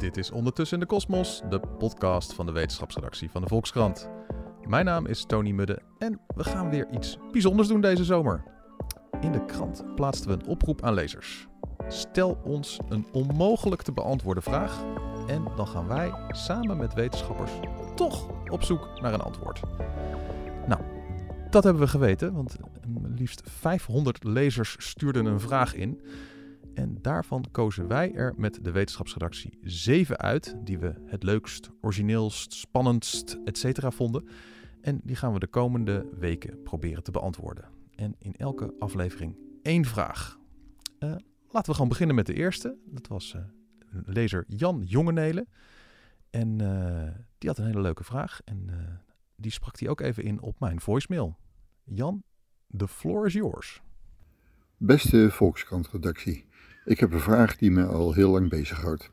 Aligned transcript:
Dit 0.00 0.16
is 0.16 0.30
Ondertussen 0.30 0.78
in 0.78 0.82
de 0.82 0.88
Kosmos, 0.88 1.42
de 1.48 1.60
podcast 1.78 2.32
van 2.32 2.46
de 2.46 2.52
wetenschapsredactie 2.52 3.30
van 3.30 3.42
de 3.42 3.48
Volkskrant. 3.48 4.08
Mijn 4.68 4.84
naam 4.84 5.06
is 5.06 5.24
Tony 5.24 5.50
Mudde 5.50 5.82
en 5.98 6.20
we 6.34 6.44
gaan 6.44 6.70
weer 6.70 6.88
iets 6.90 7.18
bijzonders 7.32 7.68
doen 7.68 7.80
deze 7.80 8.04
zomer. 8.04 8.42
In 9.20 9.32
de 9.32 9.44
krant 9.44 9.84
plaatsten 9.94 10.28
we 10.30 10.34
een 10.34 10.48
oproep 10.48 10.82
aan 10.82 10.94
lezers. 10.94 11.48
Stel 11.88 12.40
ons 12.44 12.78
een 12.88 13.06
onmogelijk 13.12 13.82
te 13.82 13.92
beantwoorden 13.92 14.42
vraag 14.42 14.84
en 15.26 15.44
dan 15.56 15.68
gaan 15.68 15.86
wij 15.86 16.12
samen 16.28 16.76
met 16.76 16.94
wetenschappers 16.94 17.52
toch 17.94 18.28
op 18.50 18.62
zoek 18.62 19.00
naar 19.00 19.12
een 19.12 19.20
antwoord. 19.20 19.60
Nou, 20.66 20.80
dat 21.50 21.64
hebben 21.64 21.82
we 21.82 21.88
geweten, 21.88 22.32
want 22.32 22.56
liefst 23.16 23.42
500 23.44 24.24
lezers 24.24 24.76
stuurden 24.78 25.26
een 25.26 25.40
vraag 25.40 25.74
in. 25.74 26.00
En 26.74 26.98
daarvan 27.02 27.44
kozen 27.50 27.88
wij 27.88 28.14
er 28.14 28.34
met 28.36 28.64
de 28.64 28.70
wetenschapsredactie 28.70 29.58
zeven 29.62 30.18
uit 30.18 30.56
die 30.64 30.78
we 30.78 30.94
het 31.04 31.22
leukst, 31.22 31.70
origineelst, 31.80 32.52
spannendst, 32.52 33.38
etc. 33.44 33.92
vonden. 33.92 34.28
En 34.80 35.00
die 35.04 35.16
gaan 35.16 35.32
we 35.32 35.38
de 35.38 35.46
komende 35.46 36.06
weken 36.18 36.62
proberen 36.62 37.02
te 37.02 37.10
beantwoorden. 37.10 37.64
En 37.94 38.14
in 38.18 38.34
elke 38.36 38.74
aflevering 38.78 39.36
één 39.62 39.84
vraag. 39.84 40.38
Uh, 40.98 41.10
laten 41.48 41.70
we 41.70 41.72
gewoon 41.72 41.88
beginnen 41.88 42.16
met 42.16 42.26
de 42.26 42.34
eerste. 42.34 42.76
Dat 42.84 43.06
was 43.06 43.34
uh, 43.34 43.42
lezer 44.04 44.44
Jan 44.48 44.82
Jongenelen. 44.84 45.48
En 46.30 46.62
uh, 46.62 47.08
die 47.38 47.48
had 47.48 47.58
een 47.58 47.66
hele 47.66 47.80
leuke 47.80 48.04
vraag. 48.04 48.40
En 48.44 48.70
die 49.36 49.52
sprak 49.52 49.78
hij 49.78 49.88
ook 49.88 50.00
even 50.00 50.24
in 50.24 50.40
op 50.40 50.60
mijn 50.60 50.80
voicemail. 50.80 51.38
Jan, 51.84 52.22
the 52.76 52.88
floor 52.88 53.26
is 53.26 53.32
yours. 53.32 53.82
Beste 54.76 55.30
Volkskrant-redactie. 55.30 56.46
Ik 56.90 57.00
heb 57.00 57.12
een 57.12 57.20
vraag 57.20 57.56
die 57.56 57.70
me 57.70 57.86
al 57.86 58.12
heel 58.12 58.30
lang 58.30 58.48
bezighoudt. 58.48 59.10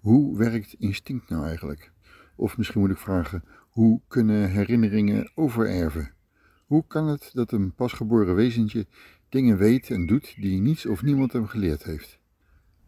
Hoe 0.00 0.38
werkt 0.38 0.74
instinct 0.78 1.28
nou 1.28 1.46
eigenlijk? 1.46 1.92
Of 2.36 2.56
misschien 2.56 2.80
moet 2.80 2.90
ik 2.90 2.98
vragen, 2.98 3.44
hoe 3.70 4.00
kunnen 4.08 4.50
herinneringen 4.50 5.30
overerven? 5.34 6.14
Hoe 6.66 6.86
kan 6.86 7.06
het 7.06 7.30
dat 7.32 7.52
een 7.52 7.74
pasgeboren 7.74 8.34
wezentje 8.34 8.86
dingen 9.28 9.56
weet 9.56 9.90
en 9.90 10.06
doet 10.06 10.34
die 10.36 10.60
niets 10.60 10.86
of 10.86 11.02
niemand 11.02 11.32
hem 11.32 11.46
geleerd 11.46 11.82
heeft? 11.82 12.18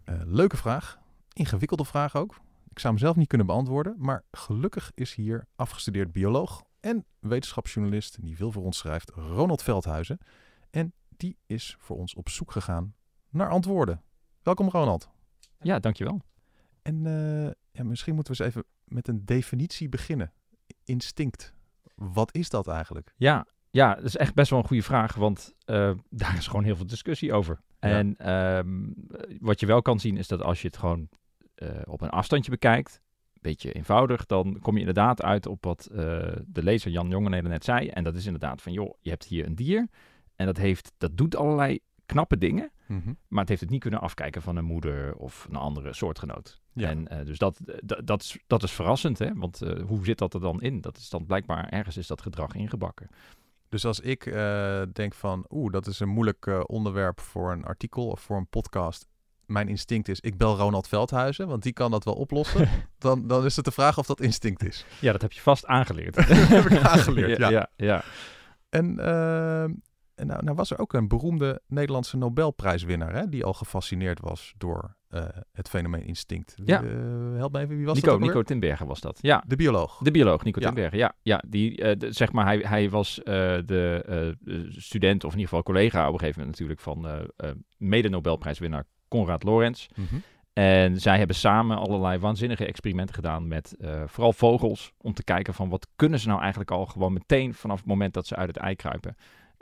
Uh, 0.08 0.20
leuke 0.24 0.56
vraag. 0.56 0.98
Ingewikkelde 1.32 1.84
vraag 1.84 2.16
ook. 2.16 2.40
Ik 2.68 2.78
zou 2.78 2.94
hem 2.94 3.02
zelf 3.02 3.16
niet 3.16 3.28
kunnen 3.28 3.46
beantwoorden, 3.46 3.94
maar 3.98 4.24
gelukkig 4.30 4.92
is 4.94 5.14
hier 5.14 5.46
afgestudeerd 5.54 6.12
bioloog 6.12 6.64
en 6.80 7.04
wetenschapsjournalist 7.18 8.22
die 8.22 8.36
veel 8.36 8.52
voor 8.52 8.64
ons 8.64 8.78
schrijft, 8.78 9.10
Ronald 9.10 9.62
Veldhuizen. 9.62 10.18
En 10.70 10.92
die 11.16 11.36
is 11.46 11.76
voor 11.78 11.96
ons 11.96 12.14
op 12.14 12.28
zoek 12.28 12.52
gegaan 12.52 12.94
naar 13.30 13.48
antwoorden. 13.48 14.04
Welkom 14.46 14.68
Ronald. 14.68 15.08
Ja, 15.60 15.78
dankjewel. 15.78 16.20
En 16.82 17.04
uh, 17.04 17.50
ja, 17.70 17.84
misschien 17.84 18.14
moeten 18.14 18.36
we 18.36 18.44
eens 18.44 18.54
even 18.54 18.64
met 18.84 19.08
een 19.08 19.24
definitie 19.24 19.88
beginnen. 19.88 20.32
Instinct. 20.84 21.54
Wat 21.94 22.34
is 22.34 22.50
dat 22.50 22.68
eigenlijk? 22.68 23.12
Ja, 23.16 23.46
ja, 23.70 23.94
dat 23.94 24.04
is 24.04 24.16
echt 24.16 24.34
best 24.34 24.50
wel 24.50 24.58
een 24.58 24.66
goede 24.66 24.82
vraag, 24.82 25.14
want 25.14 25.54
uh, 25.66 25.92
daar 26.10 26.36
is 26.36 26.46
gewoon 26.46 26.64
heel 26.64 26.76
veel 26.76 26.86
discussie 26.86 27.32
over. 27.32 27.60
Ja. 27.80 27.88
En 27.88 28.32
um, 28.34 28.94
wat 29.40 29.60
je 29.60 29.66
wel 29.66 29.82
kan 29.82 30.00
zien 30.00 30.16
is 30.16 30.28
dat 30.28 30.42
als 30.42 30.60
je 30.60 30.66
het 30.66 30.76
gewoon 30.76 31.08
uh, 31.56 31.68
op 31.84 32.00
een 32.00 32.10
afstandje 32.10 32.50
bekijkt, 32.50 33.00
een 33.32 33.40
beetje 33.42 33.72
eenvoudig, 33.72 34.26
dan 34.26 34.58
kom 34.60 34.74
je 34.74 34.80
inderdaad 34.80 35.22
uit 35.22 35.46
op 35.46 35.64
wat 35.64 35.88
de 36.46 36.62
lezer 36.62 36.90
Jan 36.90 37.08
Jongenheden 37.08 37.50
net 37.50 37.64
zei. 37.64 37.88
En 37.88 38.04
dat 38.04 38.14
is 38.14 38.26
inderdaad 38.26 38.62
van, 38.62 38.72
joh, 38.72 38.94
je 39.00 39.10
hebt 39.10 39.24
hier 39.24 39.46
een 39.46 39.54
dier 39.54 39.88
en 40.36 40.46
dat, 40.46 40.56
heeft, 40.56 40.92
dat 40.98 41.16
doet 41.16 41.36
allerlei 41.36 41.78
knappe 42.04 42.38
dingen. 42.38 42.70
Mm 42.86 43.00
-hmm. 43.04 43.18
Maar 43.28 43.40
het 43.40 43.48
heeft 43.48 43.60
het 43.60 43.70
niet 43.70 43.80
kunnen 43.80 44.00
afkijken 44.00 44.42
van 44.42 44.56
een 44.56 44.64
moeder 44.64 45.16
of 45.16 45.46
een 45.50 45.56
andere 45.56 45.92
soortgenoot. 45.92 46.60
Ja. 46.72 46.88
En 46.88 47.08
uh, 47.12 47.24
dus 47.24 47.38
dat, 47.38 47.60
dat, 48.04 48.22
is, 48.22 48.38
dat 48.46 48.62
is 48.62 48.72
verrassend, 48.72 49.18
hè? 49.18 49.34
Want 49.34 49.62
uh, 49.62 49.82
hoe 49.86 50.04
zit 50.04 50.18
dat 50.18 50.34
er 50.34 50.40
dan 50.40 50.60
in? 50.60 50.80
Dat 50.80 50.96
is 50.96 51.08
dan 51.08 51.26
blijkbaar 51.26 51.68
ergens 51.68 51.96
is 51.96 52.06
dat 52.06 52.22
gedrag 52.22 52.54
ingebakken. 52.54 53.08
Dus 53.68 53.84
als 53.84 54.00
ik 54.00 54.26
uh, 54.26 54.82
denk 54.92 55.14
van, 55.14 55.44
oeh, 55.48 55.72
dat 55.72 55.86
is 55.86 56.00
een 56.00 56.08
moeilijk 56.08 56.68
onderwerp 56.68 57.20
voor 57.20 57.52
een 57.52 57.64
artikel 57.64 58.06
of 58.06 58.20
voor 58.20 58.36
een 58.36 58.48
podcast. 58.48 59.06
Mijn 59.46 59.68
instinct 59.68 60.08
is, 60.08 60.20
ik 60.20 60.36
bel 60.36 60.56
Ronald 60.56 60.88
Veldhuizen, 60.88 61.48
want 61.48 61.62
die 61.62 61.72
kan 61.72 61.90
dat 61.90 62.04
wel 62.04 62.14
oplossen. 62.14 62.68
dan, 62.98 63.26
dan 63.26 63.44
is 63.44 63.56
het 63.56 63.64
de 63.64 63.70
vraag 63.70 63.98
of 63.98 64.06
dat 64.06 64.20
instinct 64.20 64.64
is. 64.64 64.86
Ja, 65.00 65.12
dat 65.12 65.22
heb 65.22 65.32
je 65.32 65.40
vast 65.40 65.66
aangeleerd. 65.66 66.14
dat 66.26 66.26
heb 66.26 66.64
ik 66.64 66.82
aangeleerd, 66.82 67.38
ja. 67.44 67.48
ja, 67.48 67.70
ja. 67.76 68.04
En 68.68 68.98
en 68.98 69.82
nou, 70.16 70.44
nou, 70.44 70.56
was 70.56 70.70
er 70.70 70.78
ook 70.78 70.92
een 70.92 71.08
beroemde 71.08 71.60
Nederlandse 71.66 72.16
Nobelprijswinnaar, 72.16 73.14
hè, 73.14 73.28
die 73.28 73.44
al 73.44 73.54
gefascineerd 73.54 74.20
was 74.20 74.54
door 74.58 74.96
uh, 75.10 75.24
het 75.52 75.68
fenomeen 75.68 76.04
instinct. 76.04 76.54
Ja. 76.64 76.82
Uh, 76.82 77.36
help 77.36 77.52
me 77.52 77.58
even, 77.60 77.76
wie 77.76 77.86
was 77.86 77.94
Nico, 77.94 78.10
dat? 78.10 78.20
Nico 78.20 78.42
Tinbergen 78.42 78.86
was 78.86 79.00
dat. 79.00 79.18
Ja. 79.22 79.44
De 79.46 79.56
bioloog. 79.56 79.98
De 80.02 80.10
bioloog, 80.10 80.44
Nico 80.44 80.60
ja. 80.60 80.66
Tinbergen. 80.66 80.98
Ja, 80.98 81.12
ja 81.22 81.42
die, 81.48 81.82
uh, 81.82 81.92
de, 81.98 82.12
zeg 82.12 82.32
maar, 82.32 82.44
hij, 82.44 82.58
hij 82.58 82.90
was 82.90 83.20
de 83.24 84.36
student, 84.68 85.24
of 85.24 85.32
in 85.32 85.38
ieder 85.38 85.48
geval 85.48 85.62
collega 85.62 86.06
op 86.06 86.12
een 86.12 86.18
gegeven 86.18 86.40
moment 86.40 86.58
natuurlijk, 86.58 86.80
van 86.80 87.30
mede-Nobelprijswinnaar 87.76 88.84
Konrad 89.08 89.42
Lorenz. 89.42 89.86
Mm 89.94 90.06
-hmm. 90.10 90.22
En 90.52 91.00
zij 91.00 91.18
hebben 91.18 91.36
samen 91.36 91.76
allerlei 91.76 92.18
waanzinnige 92.18 92.66
experimenten 92.66 93.14
gedaan 93.14 93.48
met 93.48 93.76
vooral 94.06 94.32
vogels, 94.32 94.92
om 95.00 95.14
te 95.14 95.24
kijken 95.24 95.54
van 95.54 95.68
wat 95.68 95.88
kunnen 95.96 96.20
ze 96.20 96.28
nou 96.28 96.40
eigenlijk 96.40 96.70
al 96.70 96.86
gewoon 96.86 97.12
meteen 97.12 97.54
vanaf 97.54 97.78
het 97.78 97.86
moment 97.86 98.14
dat 98.14 98.26
ze 98.26 98.36
uit 98.36 98.48
het 98.48 98.56
ei 98.56 98.76
kruipen. 98.76 99.16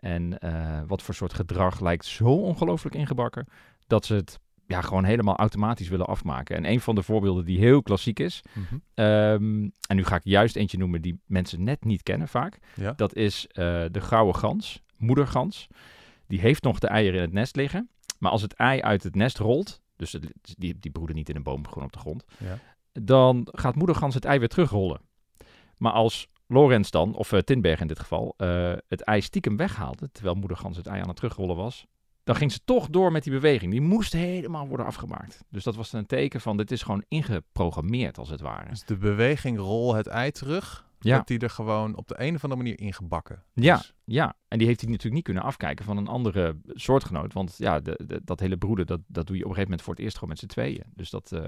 En 0.05 0.39
uh, 0.45 0.81
wat 0.87 1.03
voor 1.03 1.15
soort 1.15 1.35
gedrag 1.35 1.81
lijkt 1.81 2.05
zo 2.05 2.25
ongelooflijk 2.25 2.95
ingebakken 2.95 3.47
dat 3.87 4.07
ze 4.07 4.15
het 4.15 4.41
ja, 4.67 4.81
gewoon 4.81 5.05
helemaal 5.05 5.37
automatisch 5.37 5.89
willen 5.89 6.07
afmaken. 6.07 6.57
En 6.57 6.71
een 6.71 6.81
van 6.81 6.95
de 6.95 7.03
voorbeelden 7.03 7.45
die 7.45 7.59
heel 7.59 7.83
klassiek 7.83 8.19
is, 8.19 8.43
mm 8.53 8.67
-hmm. 8.69 9.05
um, 9.05 9.73
en 9.89 9.97
nu 9.97 10.05
ga 10.05 10.17
ik 10.17 10.25
juist 10.25 10.57
eentje 10.57 10.79
noemen 10.79 11.03
die 11.03 11.21
mensen 11.27 11.63
net 11.63 11.85
niet 11.85 12.03
kennen 12.03 12.29
vaak, 12.29 12.59
ja. 12.75 12.93
dat 12.93 13.15
is 13.15 13.47
uh, 13.49 13.55
de 13.91 14.01
gouden 14.01 14.35
gans, 14.35 14.83
moedergans. 14.97 15.67
Die 16.27 16.41
heeft 16.41 16.63
nog 16.63 16.79
de 16.79 16.87
eieren 16.87 17.19
in 17.19 17.25
het 17.25 17.33
nest 17.33 17.57
liggen, 17.57 17.89
maar 18.19 18.31
als 18.31 18.43
het 18.43 18.55
ei 18.55 18.81
uit 18.81 19.03
het 19.03 19.15
nest 19.15 19.39
rolt, 19.39 19.81
dus 19.97 20.13
het, 20.13 20.27
die, 20.43 20.79
die 20.79 20.91
broeden 20.91 21.17
niet 21.17 21.29
in 21.29 21.37
een 21.37 21.43
boom, 21.43 21.69
gewoon 21.69 21.85
op 21.85 21.93
de 21.93 21.99
grond, 21.99 22.25
ja. 22.39 22.59
dan 22.93 23.49
gaat 23.53 23.75
moedergans 23.75 24.15
het 24.15 24.25
ei 24.25 24.39
weer 24.39 24.49
terugrollen. 24.49 25.01
Maar 25.77 25.93
als 25.93 26.29
Lorenz 26.55 26.91
dan, 26.91 27.15
of 27.15 27.33
uh, 27.33 27.41
Tinberg 27.41 27.81
in 27.81 27.87
dit 27.87 27.99
geval, 27.99 28.35
uh, 28.39 28.73
het 28.89 29.01
ei 29.01 29.21
stiekem 29.21 29.57
weghaalde, 29.57 30.11
terwijl 30.13 30.35
moedergans 30.35 30.77
het 30.77 30.87
ei 30.87 31.01
aan 31.01 31.09
het 31.09 31.17
terugrollen 31.17 31.57
was, 31.57 31.87
dan 32.25 32.37
ging 32.37 32.53
ze 32.53 32.61
toch 32.65 32.89
door 32.89 33.13
met 33.13 33.23
die 33.23 33.33
beweging. 33.33 33.71
Die 33.71 33.81
moest 33.81 34.13
helemaal 34.13 34.69
worden 34.69 34.87
afgemaakt. 34.87 35.45
Dus 35.49 35.65
dat 35.65 35.75
was 35.75 35.93
een 35.93 36.07
teken 36.07 36.41
van, 36.41 36.57
dit 36.57 36.71
is 36.71 36.83
gewoon 36.83 37.05
ingeprogrammeerd 37.09 38.19
als 38.19 38.29
het 38.29 38.41
ware. 38.41 38.69
Dus 38.69 38.85
de 38.85 38.97
beweging 38.97 39.59
rol 39.59 39.95
het 39.95 40.07
ei 40.07 40.31
terug, 40.31 40.89
ja. 41.01 41.23
die 41.25 41.39
er 41.39 41.51
gewoon 41.51 41.97
op 41.97 42.09
de 42.09 42.15
een 42.19 42.35
of 42.35 42.43
andere 42.43 42.63
manier 42.63 42.81
ingebakken. 42.81 43.43
Ja, 43.53 43.77
dus... 43.77 43.95
ja. 44.05 44.37
En 44.49 44.59
die 44.59 44.67
heeft 44.67 44.81
hij 44.81 44.89
natuurlijk 44.89 45.15
niet 45.15 45.25
kunnen 45.25 45.43
afkijken 45.43 45.85
van 45.85 45.97
een 45.97 46.09
andere 46.09 46.57
soortgenoot. 46.67 47.33
Want 47.33 47.55
ja, 47.59 47.81
de, 47.81 48.01
de, 48.07 48.21
dat 48.25 48.41
hele 48.41 48.57
broeden, 48.57 48.87
dat, 48.87 49.01
dat 49.07 49.27
doe 49.27 49.37
je 49.37 49.43
op 49.43 49.49
een 49.49 49.55
gegeven 49.55 49.63
moment 49.63 49.83
voor 49.83 49.95
het 49.95 50.03
eerst 50.03 50.15
gewoon 50.15 50.31
met 50.31 50.39
z'n 50.39 50.47
tweeën. 50.47 50.85
Dus 50.95 51.11
dat... 51.11 51.31
Uh, 51.35 51.41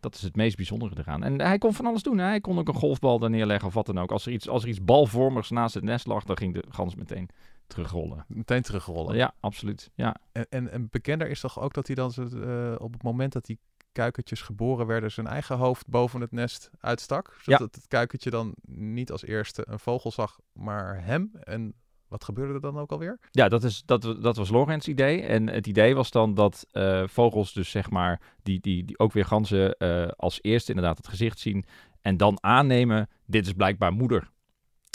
dat 0.00 0.14
is 0.14 0.22
het 0.22 0.36
meest 0.36 0.56
bijzondere 0.56 0.94
eraan. 0.98 1.22
En 1.22 1.40
hij 1.40 1.58
kon 1.58 1.74
van 1.74 1.86
alles 1.86 2.02
doen. 2.02 2.18
Hè? 2.18 2.24
Hij 2.24 2.40
kon 2.40 2.58
ook 2.58 2.68
een 2.68 2.74
golfbal 2.74 3.22
er 3.22 3.30
neerleggen 3.30 3.68
of 3.68 3.74
wat 3.74 3.86
dan 3.86 3.98
ook. 3.98 4.12
Als 4.12 4.26
er 4.26 4.32
iets, 4.32 4.48
als 4.48 4.62
er 4.62 4.68
iets 4.68 4.84
balvormigs 4.84 5.50
naast 5.50 5.74
het 5.74 5.84
nest 5.84 6.06
lag, 6.06 6.24
dan 6.24 6.36
ging 6.36 6.54
de 6.54 6.64
gans 6.68 6.94
meteen 6.94 7.28
terugrollen. 7.66 8.24
Meteen 8.28 8.62
terugrollen? 8.62 9.16
Ja, 9.16 9.34
absoluut. 9.40 9.90
Ja. 9.94 10.16
En, 10.32 10.46
en, 10.48 10.70
en 10.70 10.88
bekender 10.90 11.28
is 11.28 11.40
toch 11.40 11.60
ook 11.60 11.74
dat 11.74 11.86
hij 11.86 11.96
dan 11.96 12.12
uh, 12.18 12.74
op 12.78 12.92
het 12.92 13.02
moment 13.02 13.32
dat 13.32 13.44
die 13.44 13.58
kuikentjes 13.92 14.42
geboren 14.42 14.86
werden, 14.86 15.10
zijn 15.10 15.26
eigen 15.26 15.56
hoofd 15.56 15.88
boven 15.88 16.20
het 16.20 16.32
nest 16.32 16.70
uitstak. 16.78 17.36
Zodat 17.42 17.60
ja. 17.60 17.66
het 17.80 17.88
kuikentje 17.88 18.30
dan 18.30 18.54
niet 18.66 19.10
als 19.10 19.24
eerste 19.24 19.66
een 19.68 19.78
vogel 19.78 20.12
zag, 20.12 20.38
maar 20.52 21.04
hem. 21.04 21.30
En 21.40 21.74
wat 22.10 22.24
gebeurde 22.24 22.54
er 22.54 22.60
dan 22.60 22.78
ook 22.78 22.92
alweer? 22.92 23.18
Ja, 23.30 23.48
dat, 23.48 23.64
is, 23.64 23.82
dat, 23.84 24.02
dat 24.02 24.36
was 24.36 24.50
Lorenz' 24.50 24.86
idee. 24.86 25.22
En 25.22 25.48
het 25.48 25.66
idee 25.66 25.94
was 25.94 26.10
dan 26.10 26.34
dat 26.34 26.66
uh, 26.72 27.02
vogels 27.06 27.52
dus 27.52 27.70
zeg 27.70 27.90
maar, 27.90 28.20
die, 28.42 28.60
die, 28.60 28.84
die 28.84 28.98
ook 28.98 29.12
weer 29.12 29.24
ganzen 29.24 29.74
uh, 29.78 30.08
als 30.16 30.38
eerste 30.42 30.72
inderdaad 30.72 30.96
het 30.96 31.08
gezicht 31.08 31.38
zien. 31.38 31.64
En 32.00 32.16
dan 32.16 32.38
aannemen, 32.40 33.08
dit 33.26 33.46
is 33.46 33.52
blijkbaar 33.52 33.92
moeder. 33.92 34.30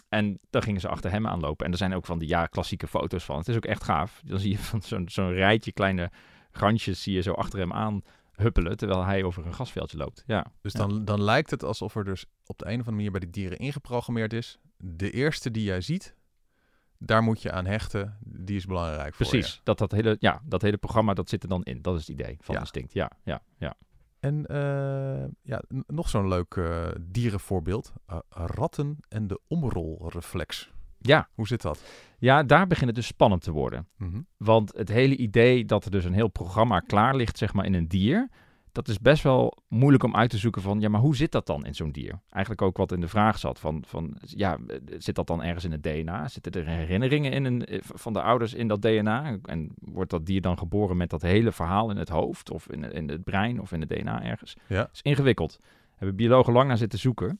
En 0.09 0.39
dan 0.49 0.61
gingen 0.61 0.81
ze 0.81 0.87
achter 0.87 1.11
hem 1.11 1.27
aanlopen. 1.27 1.65
En 1.65 1.71
er 1.71 1.77
zijn 1.77 1.93
ook 1.93 2.05
van 2.05 2.19
die 2.19 2.27
ja, 2.27 2.45
klassieke 2.45 2.87
foto's 2.87 3.23
van. 3.23 3.37
Het 3.37 3.47
is 3.47 3.55
ook 3.55 3.65
echt 3.65 3.83
gaaf. 3.83 4.21
Dan 4.25 4.39
zie 4.39 4.51
je 4.51 4.57
van 4.57 4.81
zo'n 4.81 5.09
zo'n 5.09 5.33
rijtje 5.33 5.71
kleine 5.71 6.11
gansjes 6.51 7.03
zie 7.03 7.13
je 7.13 7.21
zo 7.21 7.31
achter 7.31 7.59
hem 7.59 7.73
aan 7.73 8.01
huppelen 8.31 8.77
terwijl 8.77 9.03
hij 9.03 9.23
over 9.23 9.45
een 9.45 9.53
gasveldje 9.53 9.97
loopt. 9.97 10.23
Ja. 10.27 10.45
Dus 10.61 10.73
dan, 10.73 10.93
ja. 10.93 10.99
dan 10.99 11.21
lijkt 11.21 11.51
het 11.51 11.63
alsof 11.63 11.95
er 11.95 12.03
dus 12.03 12.25
op 12.45 12.57
de 12.57 12.65
een 12.65 12.71
of 12.71 12.77
andere 12.77 12.95
manier 12.95 13.11
bij 13.11 13.19
die 13.19 13.29
dieren 13.29 13.57
ingeprogrammeerd 13.57 14.33
is. 14.33 14.59
De 14.77 15.11
eerste 15.11 15.51
die 15.51 15.63
jij 15.63 15.81
ziet, 15.81 16.15
daar 17.05 17.23
moet 17.23 17.41
je 17.41 17.51
aan 17.51 17.65
hechten. 17.65 18.17
Die 18.19 18.55
is 18.55 18.65
belangrijk 18.65 19.15
Precies, 19.15 19.47
voor 19.47 19.55
je. 19.55 19.59
Dat, 19.63 19.77
dat, 19.77 19.91
hele, 19.91 20.15
ja, 20.19 20.41
dat 20.45 20.61
hele 20.61 20.77
programma 20.77 21.13
dat 21.13 21.29
zit 21.29 21.43
er 21.43 21.49
dan 21.49 21.63
in. 21.63 21.81
Dat 21.81 21.95
is 21.95 22.07
het 22.07 22.19
idee 22.19 22.37
van 22.39 22.55
ja. 22.55 22.61
instinct. 22.61 22.93
Ja, 22.93 23.11
ja, 23.23 23.41
ja. 23.57 23.75
En 24.19 24.45
uh, 24.51 25.25
ja, 25.41 25.61
nog 25.87 26.09
zo'n 26.09 26.27
leuk 26.27 26.55
uh, 26.55 26.87
dierenvoorbeeld. 26.99 27.93
Uh, 28.11 28.17
ratten 28.29 28.97
en 29.09 29.27
de 29.27 29.39
omrolreflex. 29.47 30.71
Ja. 30.99 31.29
Hoe 31.33 31.47
zit 31.47 31.61
dat? 31.61 31.83
Ja, 32.17 32.43
daar 32.43 32.67
begint 32.67 32.87
het 32.87 32.95
dus 32.95 33.07
spannend 33.07 33.41
te 33.41 33.51
worden. 33.51 33.87
Mm 33.97 34.11
-hmm. 34.11 34.27
Want 34.37 34.73
het 34.77 34.89
hele 34.89 35.15
idee 35.15 35.65
dat 35.65 35.85
er 35.85 35.91
dus 35.91 36.05
een 36.05 36.13
heel 36.13 36.27
programma 36.27 36.79
klaar 36.79 37.15
ligt, 37.15 37.37
zeg 37.37 37.53
maar, 37.53 37.65
in 37.65 37.73
een 37.73 37.87
dier, 37.87 38.29
dat 38.75 38.87
is 38.87 38.99
best 38.99 39.23
wel 39.23 39.57
moeilijk 39.67 40.03
om 40.03 40.15
uit 40.15 40.29
te 40.29 40.37
zoeken 40.37 40.61
van, 40.61 40.79
ja, 40.79 40.89
maar 40.89 41.01
hoe 41.01 41.15
zit 41.15 41.31
dat 41.31 41.47
dan 41.47 41.65
in 41.65 41.75
zo'n 41.75 41.91
dier? 41.91 42.19
Eigenlijk 42.29 42.61
ook 42.61 42.77
wat 42.77 42.91
in 42.91 42.99
de 42.99 43.07
vraag 43.07 43.37
zat 43.37 43.59
van, 43.59 43.83
van 43.87 44.17
ja, 44.19 44.57
zit 44.97 45.15
dat 45.15 45.27
dan 45.27 45.43
ergens 45.43 45.63
in 45.63 45.71
het 45.71 45.83
DNA? 45.83 46.27
Zitten 46.27 46.51
er 46.51 46.67
herinneringen 46.67 47.31
in 47.31 47.45
een, 47.45 47.65
eh, 47.65 47.79
van 47.81 48.13
de 48.13 48.21
ouders 48.21 48.53
in 48.53 48.67
dat 48.67 48.81
DNA? 48.81 49.37
En 49.43 49.71
wordt 49.75 50.11
dat 50.11 50.25
dier 50.25 50.41
dan 50.41 50.57
geboren 50.57 50.97
met 50.97 51.09
dat 51.09 51.21
hele 51.21 51.51
verhaal 51.51 51.89
in 51.89 51.97
het 51.97 52.09
hoofd 52.09 52.51
of 52.51 52.69
in, 52.69 52.91
in 52.91 53.09
het 53.09 53.23
brein 53.23 53.61
of 53.61 53.71
in 53.71 53.79
het 53.79 53.89
DNA 53.89 54.23
ergens? 54.23 54.55
Ja. 54.67 54.77
Dat 54.77 54.89
is 54.93 55.01
ingewikkeld. 55.01 55.59
Hebben 55.95 56.15
biologen 56.15 56.53
lang 56.53 56.67
naar 56.67 56.77
zitten 56.77 56.99
zoeken. 56.99 57.39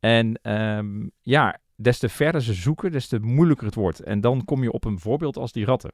En 0.00 0.38
ehm, 0.42 1.06
ja, 1.22 1.58
des 1.76 1.98
te 1.98 2.08
verder 2.08 2.42
ze 2.42 2.54
zoeken, 2.54 2.92
des 2.92 3.08
te 3.08 3.18
moeilijker 3.18 3.66
het 3.66 3.74
wordt. 3.74 4.00
En 4.00 4.20
dan 4.20 4.44
kom 4.44 4.62
je 4.62 4.72
op 4.72 4.84
een 4.84 4.98
voorbeeld 4.98 5.36
als 5.36 5.52
die 5.52 5.64
ratten. 5.64 5.90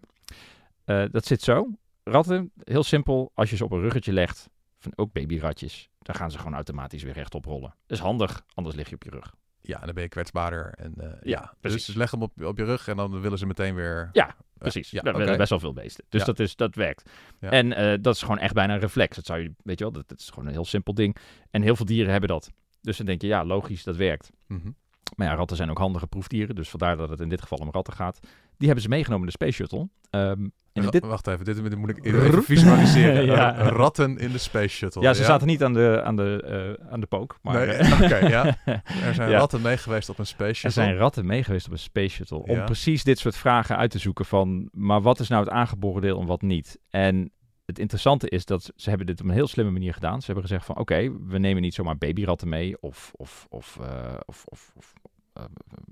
Eh, 0.84 1.04
dat 1.10 1.26
zit 1.26 1.42
zo. 1.42 1.68
Ratten, 2.04 2.52
heel 2.62 2.82
simpel, 2.82 3.30
als 3.34 3.50
je 3.50 3.56
ze 3.56 3.64
op 3.64 3.72
een 3.72 3.80
ruggetje 3.80 4.12
legt, 4.12 4.50
van 4.84 4.92
ook 4.96 5.12
babyratjes, 5.12 5.88
dan 5.98 6.14
gaan 6.14 6.30
ze 6.30 6.38
gewoon 6.38 6.54
automatisch 6.54 7.02
weer 7.02 7.12
rechtop 7.12 7.44
rollen. 7.44 7.74
Dat 7.86 7.98
is 7.98 8.04
handig, 8.04 8.44
anders 8.54 8.76
lig 8.76 8.88
je 8.88 8.94
op 8.94 9.02
je 9.02 9.10
rug. 9.10 9.34
Ja, 9.60 9.78
dan 9.78 9.94
ben 9.94 10.02
je 10.02 10.08
kwetsbaarder. 10.08 10.72
En, 10.76 10.94
eh, 10.96 11.08
ja, 11.22 11.40
Ja, 11.40 11.54
Dus, 11.60 11.94
leg 11.94 12.10
hem 12.10 12.22
op, 12.22 12.42
op 12.44 12.58
je 12.58 12.64
rug 12.64 12.88
en 12.88 12.96
dan 12.96 13.20
willen 13.20 13.38
ze 13.38 13.46
meteen 13.46 13.74
weer... 13.74 14.08
Ja, 14.12 14.36
Precies, 14.58 14.90
ja, 14.90 15.00
oké. 15.00 15.16
willen 15.18 15.36
best 15.36 15.50
wel 15.50 15.60
veel 15.60 15.72
beesten. 15.72 16.04
Dus 16.08 16.20
Ja. 16.20 16.26
dat, 16.26 16.38
is, 16.38 16.56
dat 16.56 16.74
werkt. 16.74 17.10
Ja. 17.40 17.50
En 17.50 17.72
eh, 17.72 17.98
dat 18.00 18.14
is 18.14 18.20
gewoon 18.20 18.38
echt 18.38 18.54
bijna 18.54 18.74
een 18.74 18.80
reflex. 18.80 19.16
Dat 19.16 19.26
zou 19.26 19.40
je, 19.40 19.52
weet 19.62 19.78
je 19.78 19.84
wel, 19.84 19.92
dat, 19.92 20.08
dat 20.08 20.18
is 20.18 20.28
gewoon 20.30 20.46
een 20.46 20.52
heel 20.52 20.64
simpel 20.64 20.94
ding. 20.94 21.16
En 21.50 21.62
heel 21.62 21.76
veel 21.76 21.86
dieren 21.86 22.10
hebben 22.10 22.28
dat. 22.28 22.50
Dus 22.80 22.96
dan 22.96 23.06
denk 23.06 23.20
je, 23.20 23.26
ja, 23.26 23.44
logisch, 23.44 23.84
dat 23.84 23.96
werkt. 23.96 24.30
Mhm. 24.46 24.70
Maar 25.16 25.26
ja, 25.26 25.34
ratten 25.34 25.56
zijn 25.56 25.70
ook 25.70 25.78
handige 25.78 26.06
proefdieren. 26.06 26.54
Dus 26.54 26.68
vandaar 26.70 26.96
dat 26.96 27.08
het 27.08 27.20
in 27.20 27.28
dit 27.28 27.42
geval 27.42 27.58
om 27.58 27.68
ratten 27.70 27.92
gaat. 27.94 28.18
Die 28.56 28.66
hebben 28.66 28.82
ze 28.82 28.88
meegenomen 28.88 29.26
in 29.26 29.32
de 29.38 29.44
Space 29.44 29.52
Shuttle. 29.52 29.88
Ehm, 30.10 30.48
en 30.72 30.90
dit, 30.90 31.04
Wacht 31.06 31.26
even, 31.26 31.44
dit, 31.44 31.76
moet 31.78 31.90
ik 31.90 32.04
even 32.04 32.42
visualiseren. 32.42 33.24
Ja. 33.34 33.52
Ratten 33.68 34.18
in 34.18 34.32
de 34.32 34.38
Space 34.38 34.68
Shuttle. 34.76 35.02
ja, 35.02 35.12
ze 35.14 35.24
zaten 35.24 35.46
niet 35.46 35.62
aan 35.64 35.72
de, 35.72 36.00
aan 36.04 36.16
de, 36.16 36.42
eh, 36.78 36.92
aan 36.92 37.00
de 37.00 37.06
pook. 37.06 37.38
Maar 37.42 37.66
Nee, 37.66 37.76
eh, 37.76 38.00
oké, 38.02 38.16
ja. 38.16 38.56
Er 39.04 39.14
zijn 39.14 39.30
Ja. 39.30 39.38
ratten 39.38 39.60
mee 39.62 39.76
geweest 39.76 40.08
op 40.08 40.18
een 40.18 40.26
Space 40.26 40.52
Shuttle. 40.54 40.82
Er 40.82 40.88
zijn 40.88 40.96
ratten 40.98 41.26
meegeweest 41.26 41.66
op 41.66 41.72
een 41.72 41.78
Space 41.78 42.08
Shuttle 42.14 42.42
om 42.42 42.64
precies 42.64 43.04
dit 43.04 43.18
soort 43.18 43.36
vragen 43.36 43.76
uit 43.76 43.90
te 43.90 43.98
zoeken 43.98 44.24
van, 44.24 44.68
maar 44.72 45.02
wat 45.02 45.20
is 45.20 45.28
nou 45.28 45.44
het 45.44 45.52
aangeboren 45.52 46.02
deel 46.02 46.20
en 46.20 46.26
wat 46.26 46.42
niet? 46.42 46.78
En 46.90 47.30
het 47.64 47.78
interessante 47.78 48.28
is 48.28 48.44
dat 48.44 48.72
ze 48.76 48.88
hebben 48.88 49.06
dit 49.06 49.20
op 49.20 49.26
een 49.26 49.32
heel 49.32 49.46
slimme 49.46 49.72
manier 49.72 49.94
gedaan. 49.94 50.20
Ze 50.20 50.26
hebben 50.26 50.44
gezegd 50.44 50.66
van, 50.66 50.78
oké, 50.78 51.26
we 51.26 51.38
nemen 51.38 51.62
niet 51.62 51.74
zomaar 51.74 51.98
babyratten 51.98 52.48
mee 52.48 52.80
of, 52.80 53.12
of, 53.16 53.46
of, 53.50 53.78
eh, 53.80 54.14
of, 54.24 54.44
of, 54.44 54.72
of 54.76 54.92
eh, 55.32 55.44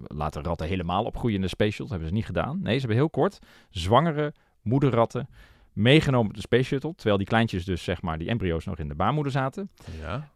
laten 0.07 0.43
ratten 0.43 0.67
helemaal 0.67 1.05
opgroeien 1.05 1.37
in 1.37 1.43
de 1.43 1.49
Space 1.49 1.71
Shuttle. 1.71 1.85
Dat 1.85 1.91
hebben 1.91 2.09
ze 2.09 2.15
niet 2.15 2.27
gedaan. 2.27 2.63
Nee, 2.63 2.75
ze 2.75 2.79
hebben 2.79 2.97
heel 2.97 3.11
kort 3.11 3.39
zwangere 3.71 4.35
moederratten 4.63 5.29
meegenomen 5.73 6.29
op 6.29 6.35
de 6.35 6.41
Space 6.41 6.65
Shuttle, 6.65 6.95
terwijl 6.95 7.17
die 7.17 7.27
kleintjes 7.27 7.65
dus, 7.65 7.85
zeg 7.85 8.03
maar, 8.03 8.19
die 8.19 8.29
embryo's 8.29 8.65
nog 8.65 8.79
in 8.79 8.89
de 8.89 8.95
baarmoeder 8.95 9.33
zaten. 9.33 9.71
Ja. 10.01 10.29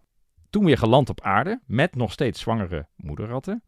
Toen 0.50 0.64
weer 0.64 0.78
geland 0.78 1.08
op 1.08 1.20
aarde 1.20 1.60
met 1.66 1.94
nog 1.94 2.12
steeds 2.12 2.40
zwangere 2.40 2.86
moederratten. 2.96 3.62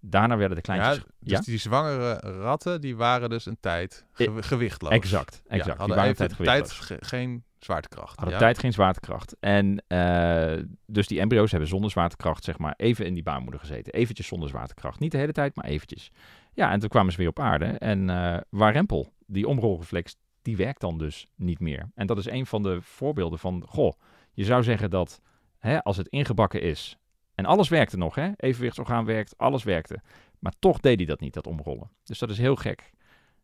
Daarna 0.00 0.36
werden 0.36 0.56
de 0.56 0.62
kleintjes... 0.62 0.96
ja, 0.96 1.02
dus 1.18 1.32
ja? 1.32 1.40
die 1.40 1.58
zwangere 1.58 2.12
ratten, 2.20 2.80
die 2.80 2.96
waren 2.96 3.30
dus 3.30 3.46
een 3.46 3.56
tijd 3.60 4.04
ge- 4.12 4.42
gewichtloos. 4.42 4.92
Exact, 4.92 5.34
Ja, 5.44 5.50
exact. 5.50 5.64
die 5.64 5.78
hadden 5.78 5.96
waren 5.96 6.10
even 6.12 6.44
tijd 6.44 6.70
ge- 6.70 6.96
geen 7.00 7.44
zwaartekracht. 7.58 8.16
Hadden 8.16 8.34
ja. 8.34 8.40
tijd 8.40 8.58
geen 8.58 8.72
zwaartekracht. 8.72 9.36
En 9.40 9.82
eh, 9.86 10.62
dus 10.86 11.06
die 11.06 11.20
embryo's 11.20 11.50
hebben 11.50 11.68
zonder 11.68 11.90
zwaartekracht, 11.90 12.44
zeg 12.44 12.58
maar, 12.58 12.74
even 12.76 13.06
in 13.06 13.14
die 13.14 13.22
baarmoeder 13.22 13.60
gezeten. 13.60 13.92
Eventjes 13.92 14.26
zonder 14.26 14.48
zwaartekracht. 14.48 15.00
Niet 15.00 15.12
de 15.12 15.18
hele 15.18 15.32
tijd, 15.32 15.56
maar 15.56 15.64
eventjes. 15.64 16.10
Ja, 16.52 16.70
en 16.70 16.80
toen 16.80 16.88
kwamen 16.88 17.12
ze 17.12 17.18
weer 17.18 17.28
op 17.28 17.38
aarde. 17.40 17.64
En 17.64 18.10
eh 18.10 18.36
waarempel, 18.50 19.12
die 19.26 19.48
omrolreflex, 19.48 20.16
die 20.42 20.56
werkt 20.56 20.80
dan 20.80 20.98
dus 20.98 21.26
niet 21.36 21.60
meer. 21.60 21.90
En 21.94 22.06
dat 22.06 22.18
is 22.18 22.26
een 22.26 22.46
van 22.46 22.62
de 22.62 22.78
voorbeelden 22.82 23.38
van, 23.38 23.62
goh, 23.66 23.92
je 24.32 24.44
zou 24.44 24.62
zeggen 24.62 24.90
dat 24.90 25.20
hè, 25.58 25.82
als 25.84 25.96
het 25.96 26.08
ingebakken 26.08 26.60
is, 26.62 26.98
en 27.38 27.44
alles 27.44 27.68
werkte 27.68 27.96
nog, 27.96 28.14
hè, 28.14 28.30
evenwichtsorgaan 28.36 29.04
werkt, 29.04 29.34
alles 29.36 29.62
werkte. 29.62 30.00
Maar 30.38 30.52
toch 30.58 30.80
deed 30.80 30.96
hij 30.96 31.06
dat 31.06 31.20
niet, 31.20 31.34
dat 31.34 31.46
omrollen. 31.46 31.90
Dus 32.04 32.18
dat 32.18 32.30
is 32.30 32.38
heel 32.38 32.56
gek. 32.56 32.90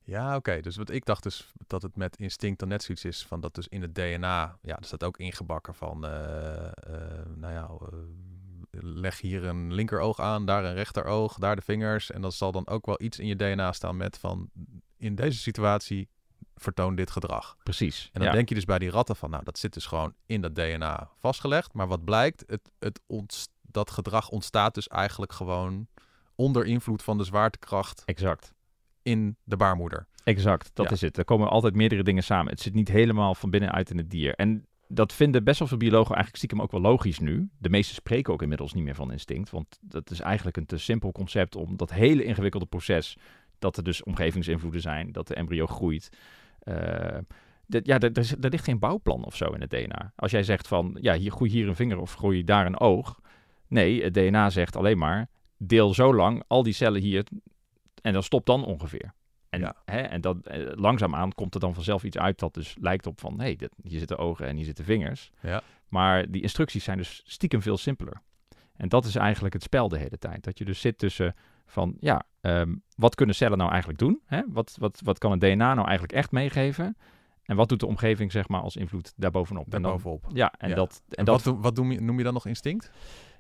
Ja, 0.04 0.36
oké. 0.36 0.60
Dus 0.60 0.76
wat 0.76 0.90
ik 0.90 1.04
dacht 1.04 1.22
dus 1.22 1.52
dat 1.66 1.82
het 1.82 1.96
met 1.96 2.16
instinct 2.16 2.58
dan 2.58 2.68
net 2.68 2.82
zoiets 2.82 3.04
is 3.04 3.26
van 3.26 3.40
dat 3.40 3.54
dus 3.54 3.68
in 3.68 3.82
het 3.82 3.94
DNA, 3.94 4.58
ja, 4.62 4.76
er 4.76 4.84
staat 4.84 5.04
ook 5.04 5.18
ingebakken 5.18 5.74
van, 5.74 6.06
eh, 6.06 6.66
eh, 6.66 6.72
nou 7.36 7.52
ja, 7.52 7.68
eh, 7.80 7.98
leg 8.80 9.20
hier 9.20 9.44
een 9.44 9.72
linkeroog 9.72 10.20
aan, 10.20 10.46
daar 10.46 10.64
een 10.64 10.74
rechteroog, 10.74 11.34
daar 11.34 11.56
de 11.56 11.62
vingers. 11.62 12.10
En 12.10 12.20
dan 12.20 12.32
zal 12.32 12.52
dan 12.52 12.66
ook 12.68 12.86
wel 12.86 13.02
iets 13.02 13.18
in 13.18 13.26
je 13.26 13.36
DNA 13.36 13.72
staan 13.72 13.96
met 13.96 14.18
van, 14.18 14.50
in 14.96 15.14
deze 15.14 15.38
situatie 15.38 16.08
vertoon 16.54 16.94
dit 16.94 17.10
gedrag. 17.10 17.56
Precies. 17.62 18.10
En 18.12 18.20
dan 18.20 18.28
ja. 18.28 18.34
denk 18.34 18.48
je 18.48 18.54
dus 18.54 18.64
bij 18.64 18.78
die 18.78 18.90
ratten 18.90 19.16
van, 19.16 19.30
nou, 19.30 19.44
dat 19.44 19.58
zit 19.58 19.74
dus 19.74 19.86
gewoon 19.86 20.14
in 20.26 20.40
dat 20.40 20.54
DNA 20.54 21.10
vastgelegd. 21.18 21.72
Maar 21.72 21.88
wat 21.88 22.04
blijkt, 22.04 22.44
het, 22.46 22.70
het 22.78 23.00
ontst- 23.06 23.53
dat 23.74 23.90
gedrag 23.90 24.28
ontstaat 24.28 24.74
dus 24.74 24.88
eigenlijk 24.88 25.32
gewoon 25.32 25.86
onder 26.34 26.64
invloed 26.66 27.02
van 27.02 27.18
de 27.18 27.24
zwaartekracht 27.24 28.02
Exact. 28.04 28.52
in 29.02 29.36
de 29.44 29.56
baarmoeder. 29.56 30.06
Exact, 30.24 30.70
dat 30.74 30.86
Ja. 30.86 30.92
is 30.92 31.00
het. 31.00 31.18
Er 31.18 31.24
komen 31.24 31.48
altijd 31.50 31.74
meerdere 31.74 32.02
dingen 32.02 32.22
samen. 32.22 32.50
Het 32.52 32.60
zit 32.60 32.74
niet 32.74 32.88
helemaal 32.88 33.34
van 33.34 33.50
binnenuit 33.50 33.90
in 33.90 33.98
het 33.98 34.10
dier. 34.10 34.34
En 34.34 34.66
dat 34.88 35.12
vinden 35.12 35.44
best 35.44 35.58
wel 35.58 35.68
veel 35.68 35.76
biologen 35.76 36.14
eigenlijk 36.14 36.36
stiekem 36.36 36.62
ook 36.62 36.70
wel 36.72 36.80
logisch 36.80 37.18
nu. 37.18 37.48
De 37.58 37.68
meesten 37.68 37.94
spreken 37.94 38.32
ook 38.32 38.42
inmiddels 38.42 38.72
niet 38.72 38.84
meer 38.84 38.94
van 38.94 39.12
instinct. 39.12 39.50
Want 39.50 39.78
dat 39.80 40.10
is 40.10 40.20
eigenlijk 40.20 40.56
een 40.56 40.66
te 40.66 40.78
simpel 40.78 41.12
concept 41.12 41.56
om 41.56 41.76
dat 41.76 41.90
hele 41.92 42.24
ingewikkelde 42.24 42.66
proces... 42.66 43.16
dat 43.58 43.76
er 43.76 43.82
dus 43.82 44.02
omgevingsinvloeden 44.02 44.80
zijn, 44.80 45.12
dat 45.12 45.26
de 45.28 45.34
embryo 45.34 45.66
groeit... 45.66 46.08
dat- 47.66 47.86
ja, 47.86 47.98
er, 47.98 48.12
er, 48.12 48.34
er 48.40 48.50
ligt 48.50 48.64
geen 48.64 48.78
bouwplan 48.78 49.24
of 49.24 49.36
zo 49.36 49.44
in 49.50 49.60
het 49.60 49.70
DNA. 49.70 50.12
Als 50.16 50.30
jij 50.30 50.42
zegt 50.42 50.68
van, 50.68 50.96
ja, 51.00 51.14
hier 51.14 51.30
groei 51.30 51.50
hier 51.50 51.68
een 51.68 51.76
vinger 51.76 51.98
of 51.98 52.14
groei 52.14 52.44
daar 52.44 52.66
een 52.66 52.80
oog. 52.80 53.20
Nee, 53.74 54.02
het 54.02 54.14
DNA 54.14 54.50
zegt 54.50 54.76
alleen 54.76 54.98
maar, 54.98 55.28
deel 55.58 55.94
zo 55.94 56.14
lang 56.14 56.42
al 56.46 56.62
die 56.62 56.72
cellen 56.72 57.00
hier 57.00 57.24
en 58.02 58.12
dan 58.12 58.22
stop 58.22 58.46
dan 58.46 58.64
ongeveer. 58.64 59.12
En, 59.48 59.60
Ja. 59.60 59.74
hè, 59.84 60.00
en 60.00 60.20
dat, 60.20 60.46
eh, 60.46 60.66
langzaamaan 60.74 61.32
komt 61.32 61.54
er 61.54 61.60
dan 61.60 61.74
vanzelf 61.74 62.04
iets 62.04 62.18
uit 62.18 62.38
dat 62.38 62.54
dus 62.54 62.76
lijkt 62.80 63.06
op 63.06 63.20
van... 63.20 63.34
hé, 63.38 63.44
hey, 63.44 63.56
dit- 63.56 63.74
hier 63.82 63.98
zitten 63.98 64.18
ogen 64.18 64.46
en 64.46 64.56
hier 64.56 64.64
zitten 64.64 64.84
vingers. 64.84 65.30
Ja. 65.42 65.62
Maar 65.88 66.30
die 66.30 66.42
instructies 66.42 66.84
zijn 66.84 66.98
dus 66.98 67.22
stiekem 67.26 67.62
veel 67.62 67.76
simpeler. 67.76 68.20
En 68.76 68.88
dat 68.88 69.04
is 69.04 69.16
eigenlijk 69.16 69.54
het 69.54 69.62
spel 69.62 69.88
de 69.88 69.98
hele 69.98 70.18
tijd. 70.18 70.44
Dat 70.44 70.58
je 70.58 70.64
dus 70.64 70.80
zit 70.80 70.98
tussen 70.98 71.34
van... 71.66 71.96
ja, 72.00 72.22
ehm, 72.40 72.74
wat 72.96 73.14
kunnen 73.14 73.34
cellen 73.34 73.58
nou 73.58 73.70
eigenlijk 73.70 73.98
doen? 73.98 74.20
Hè? 74.26 74.42
Wat, 74.48 74.76
wat, 74.78 75.00
wat 75.04 75.18
kan 75.18 75.30
het 75.30 75.40
DNA 75.40 75.74
nou 75.74 75.84
eigenlijk 75.86 76.12
echt 76.12 76.30
meegeven? 76.32 76.96
En 77.44 77.56
wat 77.56 77.68
doet 77.68 77.80
de 77.80 77.86
omgeving 77.86 78.32
zeg 78.32 78.48
maar 78.48 78.60
als 78.60 78.76
invloed 78.76 79.12
daarbovenop? 79.16 79.64
En 79.74 79.82
dan- 79.82 79.92
ja, 80.32 80.52
en, 80.58 80.68
Ja. 80.68 80.74
dat... 80.74 81.02
En 81.08 81.16
En 81.16 81.24
dat 81.24 81.42
wat, 81.42 81.56
wat 81.60 81.76
noem, 81.76 81.92
je, 81.92 82.00
noem 82.00 82.18
je 82.18 82.24
dan 82.24 82.32
nog 82.32 82.46
instinct? 82.46 82.90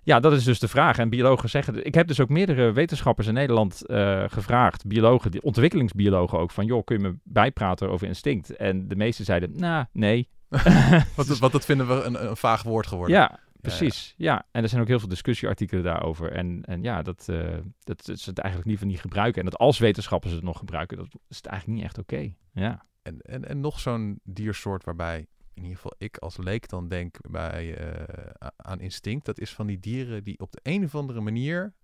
Ja, 0.04 0.20
dat 0.20 0.32
is 0.32 0.44
dus 0.44 0.58
de 0.58 0.68
vraag. 0.68 0.98
En 0.98 1.08
biologen 1.08 1.50
zeggen... 1.50 1.86
Ik 1.86 1.94
heb 1.94 2.06
dus 2.06 2.20
ook 2.20 2.28
meerdere 2.28 2.72
wetenschappers 2.72 3.26
in 3.26 3.34
Nederland 3.34 3.86
eh, 3.86 4.24
gevraagd, 4.26 4.86
biologen, 4.86 5.42
ontwikkelingsbiologen 5.42 6.38
ook, 6.38 6.50
van 6.50 6.66
joh, 6.66 6.84
kun 6.84 6.96
je 6.96 7.02
me 7.02 7.16
bijpraten 7.22 7.90
over 7.90 8.06
instinct? 8.06 8.56
En 8.56 8.88
de 8.88 8.96
meesten 8.96 9.24
zeiden, 9.24 9.50
nou, 9.56 9.84
nee. 9.92 10.28
Want, 11.16 11.38
want 11.38 11.52
dat 11.52 11.64
vinden 11.64 11.88
we 11.88 12.02
een, 12.02 12.26
een 12.28 12.36
vaag 12.36 12.62
woord 12.62 12.86
geworden. 12.86 13.16
Ja, 13.16 13.38
precies. 13.60 14.14
Ja, 14.16 14.46
en 14.50 14.62
er 14.62 14.68
zijn 14.68 14.80
ook 14.80 14.88
heel 14.88 14.98
veel 14.98 15.08
discussieartikelen 15.08 15.84
daarover. 15.84 16.32
En, 16.32 16.62
en 16.64 16.82
ja, 16.82 17.02
dat, 17.02 17.28
eh, 17.28 17.36
dat, 17.84 18.06
dat 18.06 18.18
ze 18.18 18.28
het 18.28 18.38
eigenlijk 18.38 18.68
liever 18.68 18.86
niet 18.86 19.00
gebruiken. 19.00 19.42
En 19.42 19.50
dat 19.50 19.58
als 19.58 19.78
wetenschappers 19.78 20.32
het 20.32 20.42
nog 20.42 20.58
gebruiken, 20.58 20.96
dat 20.96 21.06
is 21.28 21.36
het 21.36 21.46
eigenlijk 21.46 21.78
niet 21.78 21.88
echt 21.88 21.98
oké. 21.98 22.32
Ja. 22.52 22.84
En, 23.02 23.20
en, 23.20 23.48
en 23.48 23.60
nog 23.60 23.80
zo'n 23.80 24.20
diersoort 24.22 24.84
waarbij 24.84 25.26
in 25.54 25.62
ieder 25.62 25.76
geval 25.76 25.94
ik 25.98 26.16
als 26.16 26.36
leek 26.36 26.68
dan 26.68 26.88
denk 26.88 27.16
bij, 27.30 27.76
eh, 27.76 28.46
aan 28.56 28.80
instinct. 28.80 29.24
Dat 29.26 29.38
is 29.38 29.54
van 29.54 29.66
die 29.66 29.80
dieren 29.80 30.24
die 30.24 30.38
op 30.38 30.52
de 30.52 30.60
een 30.62 30.84
of 30.84 30.94
andere 30.94 31.20
manier 31.20 31.74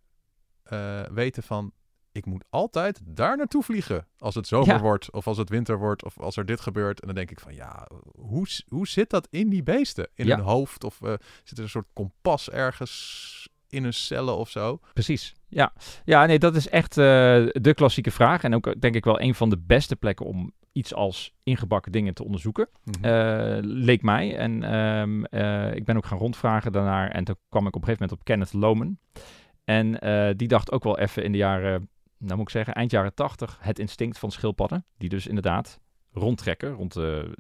eh, 0.63 1.03
weten 1.03 1.43
van... 1.43 1.73
Ik 2.13 2.27
moet 2.27 2.45
altijd 2.51 3.01
daar 3.05 3.37
naartoe 3.37 3.63
vliegen 3.63 4.07
als 4.19 4.35
het 4.35 4.47
zomer 4.47 4.67
Ja. 4.75 4.81
wordt 4.81 5.13
of 5.13 5.27
als 5.27 5.37
het 5.37 5.49
winter 5.49 5.79
wordt 5.79 6.05
of 6.05 6.19
als 6.21 6.37
er 6.37 6.47
dit 6.47 6.61
gebeurt. 6.61 7.01
En 7.01 7.07
dan 7.07 7.17
denk 7.17 7.31
ik 7.31 7.41
van 7.41 7.55
ja, 7.55 7.89
hoe, 8.17 8.47
hoe 8.69 8.89
zit 8.89 9.11
dat 9.11 9.27
in 9.31 9.49
die 9.49 9.63
beesten? 9.63 10.09
In 10.15 10.27
Ja. 10.27 10.37
hun 10.37 10.45
hoofd 10.45 10.85
of 10.85 11.03
eh, 11.03 11.13
zit 11.45 11.59
er 11.59 11.65
een 11.65 11.71
soort 11.71 11.89
kompas 11.93 12.51
ergens 12.51 13.49
in 13.69 13.83
hun 13.83 13.95
cellen 13.95 14.37
of 14.37 14.51
zo? 14.51 14.81
Precies. 14.93 15.35
Ja, 15.49 15.73
ja 16.05 16.27
nee, 16.27 16.39
dat 16.39 16.57
is 16.57 16.69
echt 16.69 16.95
de 16.95 17.73
klassieke 17.75 18.11
vraag. 18.11 18.43
En 18.43 18.55
ook 18.55 18.81
denk 18.81 18.95
ik 18.95 19.05
wel 19.05 19.21
een 19.21 19.35
van 19.35 19.51
de 19.51 19.59
beste 19.59 19.97
plekken 19.97 20.27
om 20.27 20.53
iets 20.73 20.95
als 20.95 21.35
ingebakken 21.43 21.93
dingen 21.93 22.15
te 22.15 22.25
onderzoeken. 22.25 22.69
Mhm. 22.85 23.05
Eh, 23.05 23.59
leek 23.61 24.03
mij. 24.03 24.37
En 24.37 24.63
ehm, 24.63 25.25
eh, 25.25 25.75
ik 25.75 25.85
ben 25.85 25.97
ook 25.97 26.07
gaan 26.07 26.19
rondvragen 26.19 26.73
daarnaar. 26.73 27.11
En 27.11 27.25
toen 27.25 27.37
kwam 27.49 27.67
ik 27.67 27.77
op 27.77 27.83
een 27.83 27.89
gegeven 27.89 28.03
moment 28.03 28.21
op 28.21 28.25
Kenneth 28.25 28.53
Loman. 28.53 28.99
En 29.65 30.01
eh, 30.01 30.31
die 30.37 30.49
dacht 30.49 30.73
ook 30.73 30.85
wel 30.85 30.99
even 30.99 31.25
in 31.25 31.33
de 31.33 31.39
jaren, 31.39 31.89
nou 32.19 32.37
moet 32.37 32.47
ik 32.47 32.51
zeggen, 32.51 32.75
eind 32.75 32.91
jaren 32.91 33.15
tachtig, 33.15 33.59
het 33.61 33.79
instinct 33.79 34.19
van 34.19 34.31
schildpadden. 34.31 34.85
Die 34.99 35.09
dus 35.09 35.27
inderdaad 35.27 35.81
rondtrekken, 36.13 36.73
rond 36.73 36.93
de, 36.93 37.35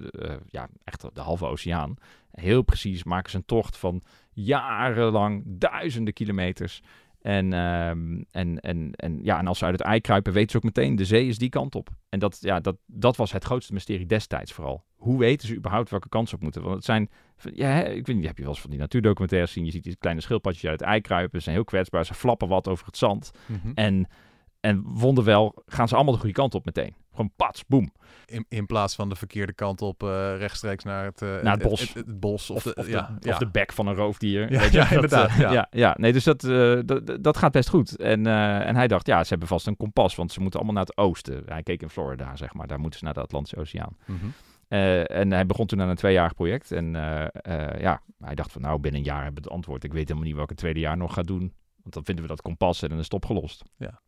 ja, 0.46 0.68
echt 0.84 1.14
de 1.14 1.20
halve 1.20 1.46
oceaan. 1.46 1.94
Heel 2.30 2.62
precies 2.62 3.04
maken 3.04 3.30
ze 3.30 3.36
een 3.36 3.44
tocht 3.44 3.76
van 3.76 4.02
jarenlang, 4.32 5.42
duizenden 5.46 6.14
kilometers. 6.14 6.82
En, 7.20 7.52
ehm, 7.52 8.22
en, 8.30 8.60
en, 8.60 8.92
en, 8.94 9.18
ja, 9.22 9.38
en 9.38 9.46
als 9.46 9.58
ze 9.58 9.64
uit 9.64 9.78
het 9.78 9.86
ei 9.86 10.00
kruipen, 10.00 10.32
weten 10.32 10.50
ze 10.50 10.56
ook 10.56 10.62
meteen, 10.62 10.96
de 10.96 11.04
zee 11.04 11.26
is 11.26 11.38
die 11.38 11.48
kant 11.48 11.74
op. 11.74 11.88
En 12.08 12.18
dat, 12.18 12.38
ja, 12.40 12.60
dat, 12.60 12.76
dat 12.86 13.16
was 13.16 13.32
het 13.32 13.44
grootste 13.44 13.72
mysterie 13.72 14.06
destijds 14.06 14.52
vooral. 14.52 14.84
hoe 14.96 15.18
weten 15.18 15.48
ze 15.48 15.54
überhaupt 15.54 15.90
welke 15.90 16.08
kans 16.08 16.32
op 16.32 16.40
moeten? 16.40 16.62
Want 16.62 16.74
het 16.74 16.84
zijn, 16.84 17.10
ja, 17.54 17.82
ik 17.82 18.06
weet 18.06 18.16
niet, 18.16 18.26
heb 18.26 18.36
je 18.36 18.42
wel 18.42 18.52
eens 18.52 18.60
van 18.60 18.70
die 18.70 18.78
natuurdocumentaires 18.78 19.52
zien? 19.52 19.64
Je 19.64 19.70
ziet 19.70 19.84
die 19.84 19.96
kleine 19.96 20.20
schildpadjes 20.20 20.70
uit 20.70 20.80
het 20.80 20.88
ei 20.88 21.00
kruipen, 21.00 21.38
ze 21.38 21.44
zijn 21.44 21.56
heel 21.56 21.64
kwetsbaar, 21.64 22.06
ze 22.06 22.14
flappen 22.14 22.48
wat 22.48 22.68
over 22.68 22.86
het 22.86 22.96
zand. 22.96 23.30
Mhm. 23.46 23.72
En, 23.74 24.08
en 24.60 24.82
wonderwel 24.82 25.62
gaan 25.66 25.88
ze 25.88 25.94
allemaal 25.94 26.14
de 26.14 26.20
goede 26.20 26.34
kant 26.34 26.54
op 26.54 26.64
meteen. 26.64 26.94
Gewoon 27.10 27.32
pats, 27.36 27.66
boem. 27.66 27.92
in, 28.26 28.46
in 28.48 28.66
plaats 28.66 28.94
van 28.94 29.08
de 29.08 29.14
verkeerde 29.14 29.52
kant 29.52 29.82
op 29.82 30.02
eh, 30.02 30.36
rechtstreeks 30.36 30.84
naar 30.84 31.04
het, 31.04 31.22
eh, 31.22 31.42
het 31.42 31.62
bos. 31.62 31.80
Het, 31.80 31.94
het, 31.94 32.06
het 32.06 32.20
bos. 32.20 32.50
Of, 32.50 32.56
Of, 32.56 32.62
de, 32.62 32.74
of, 32.74 32.84
de, 32.84 32.90
ja, 32.90 33.16
of 33.18 33.24
ja. 33.24 33.38
de 33.38 33.48
bek 33.50 33.72
van 33.72 33.86
een 33.86 33.94
roofdier. 33.94 34.52
Ja, 34.52 34.60
weet 34.60 34.72
je, 34.72 34.78
ja, 34.78 34.84
dat, 34.84 34.92
inderdaad, 34.92 35.28
eh, 35.28 35.38
ja. 35.38 35.66
ja, 35.70 35.96
nee, 35.98 36.12
dus 36.12 36.24
dat, 36.24 36.40
dat, 36.86 37.18
dat 37.24 37.36
gaat 37.36 37.52
best 37.52 37.68
goed. 37.68 37.96
En, 37.96 38.26
en 38.26 38.76
hij 38.76 38.88
dacht, 38.88 39.06
ja, 39.06 39.22
ze 39.22 39.28
hebben 39.28 39.48
vast 39.48 39.66
een 39.66 39.76
kompas, 39.76 40.14
want 40.14 40.32
ze 40.32 40.40
moeten 40.40 40.60
allemaal 40.60 40.76
naar 40.76 40.86
het 40.86 40.96
oosten. 40.96 41.42
Hij 41.46 41.62
keek 41.62 41.82
in 41.82 41.90
Florida, 41.90 42.36
zeg 42.36 42.54
maar. 42.54 42.66
Daar 42.66 42.80
moeten 42.80 42.98
ze 42.98 43.04
naar 43.04 43.14
de 43.14 43.20
Atlantische 43.20 43.58
Oceaan. 43.58 43.96
Mhm. 44.06 44.26
En 44.68 45.32
hij 45.32 45.46
begon 45.46 45.66
toen 45.66 45.80
aan 45.80 45.88
een 45.88 45.96
tweejarig 45.96 46.34
project. 46.34 46.72
En 46.72 46.92
ja, 47.78 48.02
hij 48.18 48.34
dacht 48.34 48.52
van, 48.52 48.62
nou, 48.62 48.80
binnen 48.80 49.00
een 49.00 49.06
jaar 49.06 49.22
hebben 49.22 49.42
we 49.42 49.48
het 49.48 49.56
antwoord. 49.56 49.84
Ik 49.84 49.92
weet 49.92 50.02
helemaal 50.02 50.28
niet 50.28 50.36
welke 50.36 50.54
tweede 50.54 50.80
jaar 50.80 50.96
nog 50.96 51.14
gaat 51.14 51.26
doen. 51.26 51.54
Want 51.82 51.94
dan 51.94 52.04
vinden 52.04 52.24
we 52.24 52.30
dat 52.30 52.42
kompas 52.42 52.82
en 52.82 52.88
dan 52.88 52.98
is 52.98 53.04
het 53.04 53.14
opgelost. 53.14 53.62
Ja. 53.76 54.00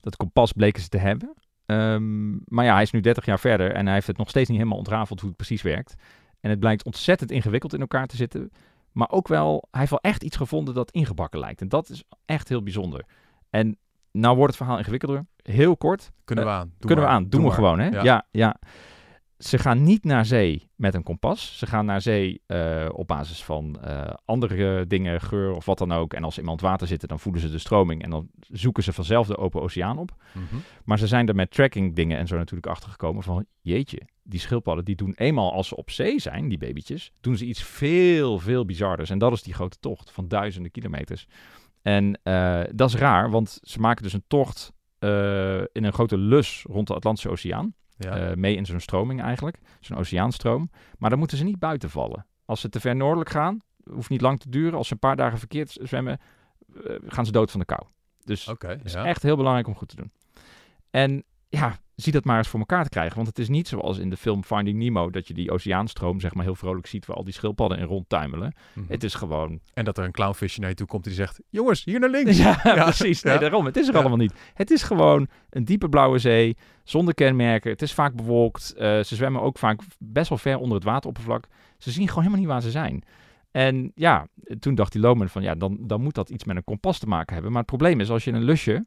Dat 0.00 0.16
kompas 0.16 0.52
bleken 0.52 0.82
ze 0.82 0.88
te 0.88 0.98
hebben. 0.98 1.34
Ehm, 1.66 2.30
maar 2.44 2.64
ja, 2.64 2.72
hij 2.72 2.82
is 2.82 2.90
nu 2.90 3.00
30 3.00 3.24
jaar 3.24 3.38
verder 3.40 3.72
en 3.72 3.84
hij 3.84 3.94
heeft 3.94 4.06
het 4.06 4.16
nog 4.18 4.28
steeds 4.28 4.48
niet 4.48 4.58
helemaal 4.58 4.78
ontrafeld 4.78 5.20
hoe 5.20 5.28
het 5.28 5.38
precies 5.38 5.62
werkt. 5.62 5.94
En 6.40 6.50
het 6.50 6.58
blijkt 6.60 6.84
ontzettend 6.84 7.30
ingewikkeld 7.30 7.74
in 7.74 7.80
elkaar 7.80 8.06
te 8.06 8.16
zitten. 8.16 8.50
Maar 8.92 9.10
ook 9.10 9.28
wel, 9.28 9.68
hij 9.70 9.80
heeft 9.80 9.90
wel 9.90 10.00
echt 10.12 10.22
iets 10.22 10.36
gevonden 10.36 10.74
dat 10.74 10.90
ingebakken 10.90 11.40
lijkt. 11.40 11.60
En 11.60 11.68
dat 11.68 11.88
is 11.88 12.04
echt 12.24 12.48
heel 12.48 12.62
bijzonder. 12.62 13.04
En 13.50 13.76
nou 14.12 14.36
wordt 14.36 14.52
het 14.54 14.62
verhaal 14.62 14.78
ingewikkelder. 14.78 15.26
Heel 15.42 15.76
kort, 15.76 16.10
Kunnen 16.24 16.44
we 16.44 16.50
Eh, 16.50 16.56
aan. 16.56 16.66
Doe 16.78 16.86
kunnen 16.86 17.04
maar. 17.04 17.14
we 17.14 17.20
aan. 17.20 17.28
Doen 17.28 17.40
we 17.40 17.46
maar. 17.46 17.54
gewoon, 17.56 17.78
hè? 17.78 17.88
Ja. 17.88 18.02
Ja. 18.02 18.26
ja, 18.30 18.56
Ze 19.42 19.58
gaan 19.58 19.82
niet 19.82 20.04
naar 20.04 20.24
zee 20.24 20.70
met 20.76 20.94
een 20.94 21.02
kompas. 21.02 21.58
Ze 21.58 21.66
gaan 21.66 21.84
naar 21.84 22.00
zee 22.00 22.42
eh, 22.46 22.88
op 22.92 23.06
basis 23.06 23.44
van 23.44 23.80
eh, 23.82 24.14
andere 24.24 24.86
dingen, 24.86 25.20
geur 25.20 25.54
of 25.54 25.64
wat 25.64 25.78
dan 25.78 25.92
ook. 25.92 26.14
En 26.14 26.24
als 26.24 26.34
ze 26.34 26.40
in 26.40 26.48
het 26.48 26.60
water 26.60 26.86
zitten, 26.86 27.08
dan 27.08 27.20
voelen 27.20 27.40
ze 27.40 27.50
de 27.50 27.58
stroming. 27.58 28.02
En 28.02 28.10
dan 28.10 28.28
zoeken 28.48 28.82
ze 28.82 28.92
vanzelf 28.92 29.26
de 29.26 29.36
open 29.36 29.62
oceaan 29.62 29.98
op. 29.98 30.10
Mhm. 30.32 30.56
Maar 30.84 30.98
ze 30.98 31.06
zijn 31.06 31.28
er 31.28 31.34
met 31.34 31.50
tracking 31.50 31.94
dingen 31.94 32.18
en 32.18 32.26
zo 32.26 32.36
natuurlijk 32.36 32.66
achter 32.66 32.90
gekomen 32.90 33.22
van... 33.22 33.46
Jeetje, 33.60 34.02
die 34.22 34.40
schildpadden 34.40 34.84
die 34.84 34.96
doen 34.96 35.14
eenmaal 35.16 35.52
als 35.52 35.68
ze 35.68 35.76
op 35.76 35.90
zee 35.90 36.20
zijn, 36.20 36.48
die 36.48 36.58
babytjes... 36.58 37.12
doen 37.20 37.36
ze 37.36 37.44
iets 37.44 37.62
veel, 37.62 38.38
veel 38.38 38.64
bizarders. 38.64 39.10
En 39.10 39.18
dat 39.18 39.32
is 39.32 39.42
die 39.42 39.54
grote 39.54 39.78
tocht 39.80 40.10
van 40.10 40.28
duizenden 40.28 40.70
kilometers. 40.70 41.26
En 41.82 42.20
eh, 42.22 42.60
dat 42.74 42.88
is 42.88 42.94
raar, 42.94 43.30
want 43.30 43.58
ze 43.62 43.80
maken 43.80 44.02
dus 44.02 44.12
een 44.12 44.24
tocht 44.26 44.72
in 45.72 45.84
een 45.84 45.92
grote 45.92 46.18
lus 46.18 46.64
rond 46.68 46.86
de 46.86 46.94
Atlantische 46.94 47.30
Oceaan. 47.30 47.74
Ja. 47.96 48.16
Eh, 48.16 48.36
mee 48.36 48.56
in 48.56 48.66
zo'n 48.66 48.80
stroming 48.80 49.22
eigenlijk, 49.22 49.58
zo'n 49.80 49.96
oceaanstroom. 49.96 50.70
Maar 50.98 51.10
dan 51.10 51.18
moeten 51.18 51.36
ze 51.36 51.44
niet 51.44 51.58
buiten 51.58 51.90
vallen. 51.90 52.26
Als 52.44 52.60
ze 52.60 52.68
te 52.68 52.80
ver 52.80 52.96
noordelijk 52.96 53.30
gaan, 53.30 53.58
hoeft 53.90 54.10
niet 54.10 54.20
lang 54.20 54.40
te 54.40 54.48
duren. 54.48 54.78
Als 54.78 54.86
ze 54.86 54.92
een 54.92 54.98
paar 54.98 55.16
dagen 55.16 55.38
verkeerd 55.38 55.78
zwemmen, 55.82 56.20
eh, 56.74 56.94
gaan 57.06 57.26
ze 57.26 57.32
dood 57.32 57.50
van 57.50 57.60
de 57.60 57.66
kou. 57.66 57.82
Dus 58.24 58.46
het 58.46 58.84
is 58.84 58.92
ja. 58.92 59.04
echt 59.04 59.22
heel 59.22 59.36
belangrijk 59.36 59.66
om 59.66 59.74
goed 59.74 59.88
te 59.88 59.96
doen. 59.96 60.12
En 60.90 61.24
ja, 61.48 61.78
zie 62.02 62.12
dat 62.12 62.24
maar 62.24 62.36
eens 62.38 62.48
voor 62.48 62.58
elkaar 62.60 62.82
te 62.82 62.88
krijgen. 62.88 63.14
Want 63.14 63.26
het 63.28 63.38
is 63.38 63.48
niet 63.48 63.68
zoals 63.68 63.98
in 63.98 64.10
de 64.10 64.16
film 64.16 64.44
Finding 64.44 64.78
Nemo... 64.78 65.10
dat 65.10 65.28
je 65.28 65.34
die 65.34 65.50
oceaanstroom 65.50 66.20
zeg 66.20 66.34
maar 66.34 66.44
heel 66.44 66.54
vrolijk 66.54 66.86
ziet... 66.86 67.06
waar 67.06 67.16
al 67.16 67.24
die 67.24 67.32
schildpadden 67.32 67.78
in 67.78 67.84
rondtuimelen. 67.84 68.54
Mhm. 68.72 68.86
Het 68.92 69.04
is 69.04 69.14
gewoon... 69.14 69.60
En 69.74 69.84
dat 69.84 69.98
er 69.98 70.04
een 70.04 70.12
clownvisje 70.12 70.60
naar 70.60 70.68
je 70.68 70.74
toe 70.74 70.86
komt 70.86 71.04
die 71.04 71.12
zegt... 71.12 71.40
Jongens, 71.48 71.84
hier 71.84 72.00
naar 72.00 72.10
links. 72.10 72.36
Ja, 72.42 72.54
precies. 72.74 73.22
Nee, 73.22 73.34
ja. 73.34 73.40
daarom. 73.40 73.64
Het 73.64 73.76
is 73.76 73.86
er 73.86 73.92
Ja. 73.92 73.98
allemaal 74.00 74.18
niet. 74.18 74.34
Het 74.54 74.70
is 74.70 74.82
gewoon 74.82 75.28
een 75.50 75.64
diepe 75.64 75.88
blauwe 75.88 76.18
zee... 76.18 76.56
zonder 76.84 77.14
kenmerken. 77.14 77.70
Het 77.70 77.82
is 77.82 77.92
vaak 77.92 78.14
bewolkt. 78.14 78.74
Eh, 78.74 79.00
ze 79.02 79.14
zwemmen 79.14 79.42
ook 79.42 79.58
vaak 79.58 79.80
best 79.98 80.28
wel 80.28 80.38
ver 80.38 80.58
onder 80.58 80.74
het 80.74 80.84
wateroppervlak. 80.84 81.46
Ze 81.78 81.90
zien 81.90 82.08
gewoon 82.08 82.24
helemaal 82.24 82.44
niet 82.44 82.52
waar 82.52 82.62
ze 82.62 82.70
zijn. 82.70 83.04
En 83.50 83.92
ja, 83.94 84.26
toen 84.58 84.74
dacht 84.74 84.92
die 84.92 85.00
Loman 85.00 85.28
van... 85.28 85.42
ja, 85.42 85.54
dan, 85.54 85.78
dan 85.80 86.02
moet 86.02 86.14
dat 86.14 86.30
iets 86.30 86.44
met 86.44 86.56
een 86.56 86.64
kompas 86.64 86.98
te 86.98 87.06
maken 87.06 87.32
hebben. 87.32 87.52
Maar 87.52 87.60
het 87.60 87.70
probleem 87.70 88.00
is, 88.00 88.10
als 88.10 88.24
je 88.24 88.30
in 88.30 88.36
een 88.36 88.42
lusje 88.44 88.86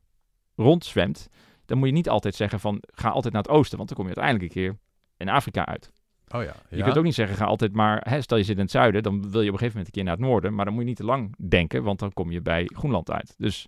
rondzwemt... 0.56 1.28
dan 1.66 1.78
moet 1.78 1.88
je 1.88 1.94
niet 1.94 2.10
altijd 2.10 2.36
zeggen 2.36 2.60
van... 2.60 2.84
ga 2.94 3.10
altijd 3.10 3.34
naar 3.34 3.42
het 3.42 3.52
oosten... 3.52 3.78
want 3.78 3.90
dan 3.90 3.98
kom 3.98 4.08
je 4.08 4.16
uiteindelijk 4.16 4.56
een 4.56 4.62
keer 4.62 4.78
in 5.18 5.30
Afrika 5.30 5.66
uit. 5.66 5.92
Oh 6.28 6.44
ja. 6.44 6.56
Je 6.70 6.84
kunt 6.84 6.98
ook 6.98 7.04
niet 7.04 7.16
zeggen, 7.16 7.38
ga 7.38 7.46
altijd 7.46 7.74
maar... 7.74 8.02
Hè, 8.10 8.22
stel 8.22 8.38
je 8.38 8.44
zit 8.44 8.56
in 8.56 8.62
het 8.62 8.72
zuiden, 8.72 9.04
dan 9.04 9.32
wil 9.32 9.42
je 9.42 9.48
op 9.48 9.54
een 9.54 9.60
gegeven 9.60 9.66
moment 9.68 9.86
een 9.86 9.92
keer 9.92 10.04
naar 10.04 10.16
het 10.16 10.26
noorden... 10.26 10.54
maar 10.54 10.66
dan 10.66 10.74
moet 10.74 10.84
je 10.84 10.90
niet 10.90 10.98
te 10.98 11.06
lang 11.06 11.36
denken... 11.50 11.84
want 11.84 12.00
dan 12.00 12.14
kom 12.14 12.32
je 12.32 12.42
bij 12.42 12.70
Groenland 12.74 13.12
uit. 13.12 13.36
Dus 13.38 13.68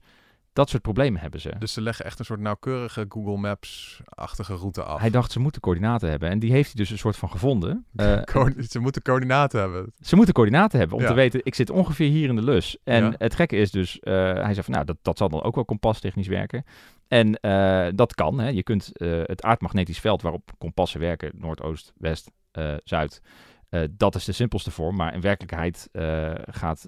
dat 0.58 0.70
soort 0.70 0.82
problemen 0.82 1.22
hebben 1.22 1.42
ze. 1.42 1.54
Dus 1.60 1.74
ze 1.74 1.82
leggen 1.82 2.06
echt 2.06 2.20
een 2.20 2.26
soort 2.26 2.40
nauwkeurige 2.40 3.06
Google 3.10 3.38
Maps-achtige 3.38 4.54
route 4.54 4.84
af. 4.84 5.00
Hij 5.00 5.10
dacht, 5.10 5.32
ze 5.32 5.40
moeten 5.40 5.62
coördinaten 5.62 6.10
hebben. 6.10 6.30
En 6.30 6.40
die 6.40 6.52
heeft 6.52 6.66
hij 6.66 6.76
dus 6.76 6.90
een 6.90 6.98
soort 6.98 7.18
van 7.18 7.30
gevonden. 7.30 7.86
Co- 8.32 8.52
ze 8.70 8.80
moeten 8.80 9.02
coördinaten 9.02 9.60
hebben. 9.60 9.94
ze 10.02 10.16
moeten 10.16 10.34
coördinaten 10.34 10.80
hebben 10.80 10.98
om 10.98 11.04
Ja. 11.04 11.10
te 11.10 11.14
weten, 11.16 11.40
ik 11.44 11.56
zit 11.56 11.70
ongeveer 11.70 12.10
hier 12.10 12.30
in 12.30 12.36
de 12.36 12.44
lus. 12.44 12.78
En 12.84 13.04
Ja. 13.04 13.14
het 13.18 13.36
gekke 13.36 13.56
is 13.56 13.72
dus, 13.72 14.00
eh, 14.00 14.14
hij 14.14 14.54
zei 14.54 14.64
van, 14.64 14.74
nou, 14.74 14.86
dat, 14.86 14.98
dat 15.02 15.18
zal 15.18 15.30
dan 15.30 15.44
ook 15.44 15.56
wel 15.56 15.66
kompastechnisch 15.66 16.28
werken. 16.28 16.64
En 17.08 17.40
eh, 17.40 17.88
dat 17.96 18.14
kan. 18.16 18.40
Hè. 18.40 18.48
Je 18.48 18.64
kunt 18.64 18.90
het 19.26 19.44
aardmagnetisch 19.44 20.00
veld 20.00 20.22
waarop 20.22 20.52
kompassen 20.58 21.00
werken, 21.00 21.32
noordoost, 21.34 21.94
west, 21.98 22.32
zuid... 22.84 23.22
dat 23.92 24.16
is 24.16 24.26
de 24.26 24.32
simpelste 24.32 24.72
vorm, 24.72 24.96
maar 24.96 25.14
in 25.14 25.22
werkelijkheid 25.22 25.90
gaat, 26.52 26.88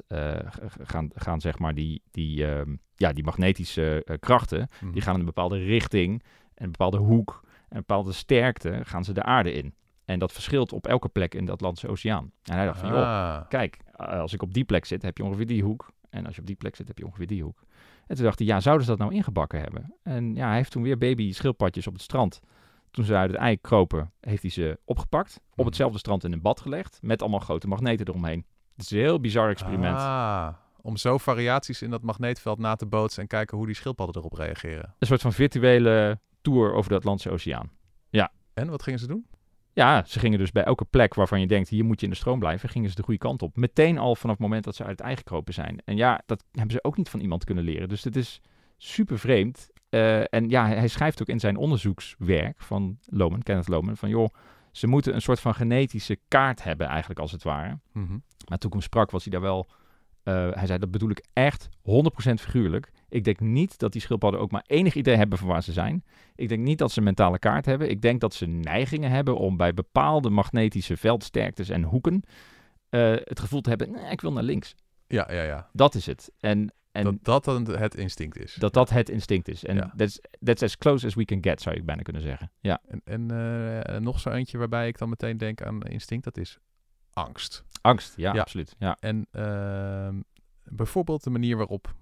gaan, 0.83 1.09
gaan 1.15 1.41
zeg 1.41 1.59
maar 1.59 1.73
die, 1.75 2.01
die, 2.11 2.45
ehm, 2.45 2.75
ja, 2.99 3.13
die 3.13 3.23
magnetische 3.23 4.03
eh, 4.05 4.15
krachten, 4.19 4.67
Mhm. 4.81 4.91
die 4.91 5.01
gaan 5.01 5.13
in 5.13 5.19
een 5.19 5.25
bepaalde 5.25 5.57
richting, 5.57 6.23
en 6.53 6.63
een 6.65 6.71
bepaalde 6.71 6.97
hoek, 6.97 7.39
en 7.43 7.49
een 7.69 7.83
bepaalde 7.87 8.11
sterkte 8.11 8.79
gaan 8.83 9.03
ze 9.03 9.13
de 9.13 9.23
aarde 9.23 9.51
in. 9.51 9.73
En 10.05 10.19
dat 10.19 10.31
verschilt 10.31 10.73
op 10.73 10.87
elke 10.87 11.09
plek 11.09 11.35
in 11.35 11.45
de 11.45 11.51
Atlantische 11.51 11.87
Oceaan. 11.87 12.31
En 12.43 12.55
hij 12.55 12.65
dacht 12.65 12.79
van, 12.79 12.89
joh, 12.89 12.97
Ah. 12.97 13.47
kijk, 13.49 13.77
eh, 13.95 14.07
als 14.19 14.33
ik 14.33 14.41
op 14.41 14.53
die 14.53 14.63
plek 14.63 14.85
zit, 14.85 15.01
heb 15.01 15.17
je 15.17 15.23
ongeveer 15.23 15.45
die 15.47 15.63
hoek. 15.63 15.91
En 16.09 16.25
als 16.25 16.35
je 16.35 16.41
op 16.41 16.47
die 16.47 16.55
plek 16.55 16.75
zit, 16.75 16.87
heb 16.87 16.97
je 16.97 17.05
ongeveer 17.05 17.27
die 17.27 17.43
hoek. 17.43 17.63
En 18.07 18.15
toen 18.15 18.25
dacht 18.25 18.39
hij, 18.39 18.47
ja, 18.47 18.59
zouden 18.59 18.85
ze 18.85 18.91
dat 18.91 18.99
nou 18.99 19.13
ingebakken 19.13 19.59
hebben? 19.61 19.93
En 20.03 20.35
ja, 20.35 20.47
hij 20.47 20.55
heeft 20.55 20.71
toen 20.71 20.83
weer 20.83 20.97
baby 20.97 21.31
schildpadjes 21.33 21.87
op 21.87 21.93
het 21.93 22.01
strand. 22.01 22.39
Toen 22.91 23.05
ze 23.05 23.15
uit 23.15 23.31
het 23.31 23.39
ei 23.39 23.57
kropen, 23.61 24.11
heeft 24.19 24.41
hij 24.41 24.51
ze 24.51 24.79
opgepakt. 24.85 25.39
Op 25.49 25.57
Mhm. 25.57 25.65
hetzelfde 25.65 25.97
strand 25.97 26.23
in 26.23 26.31
een 26.33 26.41
bad 26.41 26.59
gelegd. 26.61 26.99
Met 27.01 27.21
allemaal 27.21 27.39
grote 27.39 27.67
magneten 27.67 28.07
eromheen. 28.07 28.45
Het 28.75 28.85
is 28.85 28.91
een 28.91 28.97
heel 28.97 29.19
bizar 29.19 29.49
experiment. 29.49 29.97
Ah, 29.97 30.47
om 30.81 30.97
zo 30.97 31.17
variaties 31.17 31.81
in 31.81 31.89
dat 31.89 32.01
magneetveld 32.01 32.59
na 32.59 32.75
te 32.75 32.85
bootsen 32.85 33.21
en 33.21 33.27
kijken 33.27 33.57
hoe 33.57 33.65
die 33.65 33.75
schildpadden 33.75 34.15
erop 34.15 34.33
reageren. 34.33 34.95
Een 34.99 35.07
soort 35.07 35.21
van 35.21 35.33
virtuele 35.33 36.19
tour 36.41 36.73
over 36.73 36.89
de 36.89 36.95
Atlantische 36.95 37.31
Oceaan. 37.31 37.77
En 38.59 38.69
wat 38.69 38.83
gingen 38.83 38.99
ze 38.99 39.07
doen? 39.07 39.25
Ja, 39.73 40.03
ze 40.05 40.19
gingen 40.19 40.39
dus 40.39 40.51
bij 40.51 40.63
elke 40.63 40.85
plek 40.85 41.13
waarvan 41.13 41.39
je 41.39 41.47
denkt, 41.47 41.69
hier 41.69 41.85
moet 41.85 41.99
je 41.99 42.05
in 42.05 42.11
de 42.11 42.17
stroom 42.17 42.39
blijven, 42.39 42.69
gingen 42.69 42.89
ze 42.89 42.95
de 42.95 43.03
goede 43.03 43.19
kant 43.19 43.41
op. 43.41 43.55
Meteen 43.55 43.97
al 43.97 44.15
vanaf 44.15 44.35
het 44.35 44.45
moment 44.45 44.63
dat 44.63 44.75
ze 44.75 44.83
uit 44.83 44.97
het 44.97 45.07
ei 45.07 45.15
gekropen 45.15 45.53
zijn. 45.53 45.81
En 45.85 45.95
ja, 45.95 46.21
dat 46.25 46.43
hebben 46.51 46.71
ze 46.71 46.83
ook 46.83 46.97
niet 46.97 47.09
van 47.09 47.19
iemand 47.19 47.43
kunnen 47.43 47.63
leren. 47.63 47.89
Dus 47.89 48.03
het 48.03 48.15
is 48.15 48.41
super 48.77 49.19
vreemd. 49.19 49.69
Eh, 49.89 50.33
en 50.33 50.49
ja, 50.49 50.67
hij 50.67 50.87
schrijft 50.87 51.21
ook 51.21 51.27
in 51.27 51.39
zijn 51.39 51.57
onderzoekswerk 51.57 52.61
van 52.61 52.99
Loman, 53.05 53.41
Kenneth 53.41 53.67
Loman, 53.67 53.97
van 53.97 54.09
joh, 54.09 54.33
ze 54.71 54.87
moeten 54.87 55.13
een 55.15 55.21
soort 55.21 55.39
van 55.39 55.55
genetische 55.55 56.19
kaart 56.27 56.63
hebben 56.63 56.87
eigenlijk 56.87 57.19
als 57.19 57.31
het 57.31 57.43
ware. 57.43 57.79
Mhm. 57.91 58.17
Maar 58.47 58.57
toen 58.57 58.69
ik 58.69 58.75
hem 58.75 58.81
sprak, 58.81 59.11
was 59.11 59.23
hij 59.23 59.31
daar 59.31 59.41
wel. 59.41 59.69
Eh, 60.23 60.51
hij 60.51 60.65
zei: 60.65 60.79
Dat 60.79 60.91
bedoel 60.91 61.09
ik 61.09 61.25
echt 61.33 61.69
100% 61.81 62.33
figuurlijk. 62.39 62.91
Ik 63.09 63.23
denk 63.23 63.39
niet 63.39 63.77
dat 63.77 63.91
die 63.91 64.01
schildpadden 64.01 64.39
ook 64.39 64.51
maar 64.51 64.63
enig 64.67 64.95
idee 64.95 65.15
hebben 65.15 65.37
van 65.37 65.47
waar 65.47 65.63
ze 65.63 65.73
zijn. 65.73 66.03
Ik 66.35 66.49
denk 66.49 66.63
niet 66.63 66.77
dat 66.77 66.91
ze 66.91 66.97
een 66.97 67.03
mentale 67.03 67.39
kaart 67.39 67.65
hebben. 67.65 67.89
Ik 67.89 68.01
denk 68.01 68.21
dat 68.21 68.33
ze 68.33 68.45
neigingen 68.45 69.11
hebben 69.11 69.37
om 69.37 69.57
bij 69.57 69.73
bepaalde 69.73 70.29
magnetische 70.29 70.97
veldsterktes 70.97 71.69
en 71.69 71.83
hoeken. 71.83 72.23
eh, 72.89 73.15
het 73.23 73.39
gevoel 73.39 73.61
te 73.61 73.69
hebben: 73.69 73.91
nee, 73.91 74.11
ik 74.11 74.21
wil 74.21 74.31
naar 74.33 74.43
links. 74.43 74.75
Ja, 75.07 75.31
ja, 75.31 75.41
ja. 75.43 75.69
Dat 75.73 75.95
is 75.95 76.05
het. 76.05 76.31
En, 76.39 76.73
en 76.91 77.19
dat 77.21 77.43
dat 77.45 77.67
het 77.67 77.95
instinct 77.95 78.37
is. 78.37 78.53
dat 78.53 78.73
dat 78.73 78.89
het 78.89 79.09
instinct 79.09 79.47
is. 79.47 79.65
En 79.65 79.75
Ja. 79.75 79.93
that's, 79.97 80.19
that's 80.43 80.63
as 80.63 80.77
close 80.77 81.05
as 81.05 81.13
we 81.15 81.25
can 81.25 81.43
get, 81.43 81.61
zou 81.61 81.75
je 81.75 81.83
bijna 81.83 82.01
kunnen 82.01 82.21
zeggen. 82.21 82.51
Ja, 82.59 82.81
En, 82.87 83.01
en 83.03 83.31
eh, 83.83 83.99
nog 83.99 84.19
zo 84.19 84.29
eentje 84.29 84.57
waarbij 84.57 84.87
ik 84.87 84.97
dan 84.97 85.09
meteen 85.09 85.37
denk 85.37 85.61
aan 85.61 85.81
instinct, 85.81 86.23
dat 86.23 86.37
is 86.37 86.57
angst. 87.13 87.63
Angst. 87.81 88.15
Ja, 88.15 88.33
Ja. 88.33 88.41
absoluut. 88.41 88.75
Ja. 88.79 88.97
En 88.99 89.27
ehm, 89.31 90.21
bijvoorbeeld 90.63 91.23
de 91.23 91.29
manier 91.29 91.57
waarop 91.57 91.93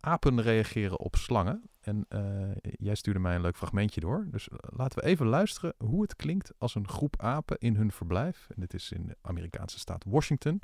apen 0.00 0.40
reageren 0.42 0.98
op 0.98 1.16
slangen. 1.16 1.62
En 1.80 2.04
eh, 2.08 2.20
jij 2.62 2.94
stuurde 2.94 3.20
mij 3.20 3.34
een 3.34 3.40
leuk 3.40 3.56
fragmentje 3.56 4.00
door. 4.00 4.26
Dus 4.30 4.48
eh, 4.48 4.56
laten 4.60 4.98
we 4.98 5.04
even 5.04 5.26
luisteren 5.26 5.74
hoe 5.78 6.02
het 6.02 6.16
klinkt 6.16 6.52
als 6.58 6.74
een 6.74 6.88
groep 6.88 7.22
apen 7.22 7.58
in 7.58 7.76
hun 7.76 7.92
verblijf, 7.92 8.46
en 8.54 8.60
dit 8.60 8.74
is 8.74 8.92
in 8.92 9.06
de 9.06 9.16
Amerikaanse 9.22 9.78
staat 9.78 10.04
Washington, 10.08 10.60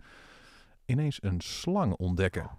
ineens 0.84 1.22
een 1.22 1.40
slang 1.40 1.92
ontdekken. 1.92 2.50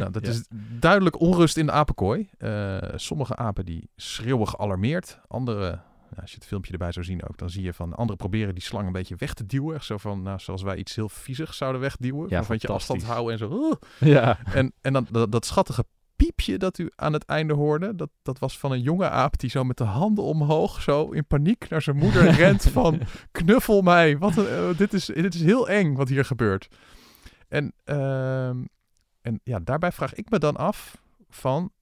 Nou, 0.00 0.12
dat 0.12 0.26
Ja. 0.26 0.30
is 0.32 0.44
duidelijk 0.78 1.20
onrust 1.20 1.56
in 1.56 1.66
de 1.66 1.72
apenkooi. 1.72 2.28
Eh, 2.38 2.76
sommige 2.94 3.36
apen 3.36 3.64
die 3.64 3.90
schreeuwen 3.96 4.48
gealarmeerd. 4.48 5.20
Andere 5.28 5.80
als 6.20 6.30
je 6.30 6.36
het 6.36 6.46
filmpje 6.46 6.72
erbij 6.72 6.92
zou 6.92 7.04
zien 7.04 7.28
ook, 7.28 7.38
dan 7.38 7.50
zie 7.50 7.62
je 7.62 7.72
van 7.72 7.94
anderen 7.94 8.16
proberen 8.16 8.54
die 8.54 8.62
slang 8.62 8.86
een 8.86 8.92
beetje 8.92 9.14
weg 9.18 9.34
te 9.34 9.46
duwen. 9.46 9.82
Zo 9.84 9.96
van, 9.98 10.22
nou, 10.22 10.38
zoals 10.38 10.62
wij 10.62 10.76
iets 10.76 10.94
heel 10.94 11.08
viezigs 11.08 11.56
zouden 11.56 11.80
wegduwen. 11.80 12.26
Ja, 12.28 12.42
van 12.44 12.56
je 12.60 12.68
afstand 12.68 13.02
houden 13.02 13.32
en 13.32 13.38
zo. 13.38 13.78
Ja. 13.98 14.38
En, 14.44 14.72
en 14.80 14.92
dan 14.92 15.06
dat, 15.10 15.32
dat 15.32 15.46
schattige 15.46 15.84
piepje 16.16 16.58
dat 16.58 16.78
u 16.78 16.90
aan 16.96 17.12
het 17.12 17.24
einde 17.24 17.54
hoorde, 17.54 17.94
dat, 17.94 18.10
dat 18.22 18.38
was 18.38 18.58
van 18.58 18.72
een 18.72 18.80
jonge 18.82 19.08
aap 19.08 19.38
die 19.38 19.50
zo 19.50 19.64
met 19.64 19.76
de 19.76 19.84
handen 19.84 20.24
omhoog, 20.24 20.82
zo 20.82 21.10
in 21.10 21.26
paniek 21.26 21.68
naar 21.68 21.82
zijn 21.82 21.96
moeder 21.96 22.30
rent 22.42 22.62
van 22.62 23.00
knuffel 23.30 23.82
mij. 23.82 24.18
Wat 24.18 24.36
een, 24.36 24.46
eh, 24.48 24.76
dit, 24.76 24.92
is, 24.92 25.04
dit 25.06 25.34
is 25.34 25.42
heel 25.42 25.68
eng 25.68 25.94
wat 25.94 26.08
hier 26.08 26.24
gebeurt. 26.24 26.68
En, 27.48 27.72
ehm, 27.84 28.56
en 29.22 29.40
ja, 29.44 29.58
daarbij 29.58 29.92
vraag 29.92 30.14
ik 30.14 30.30
me 30.30 30.38
dan 30.38 30.56
af 30.56 31.02
van, 31.28 31.72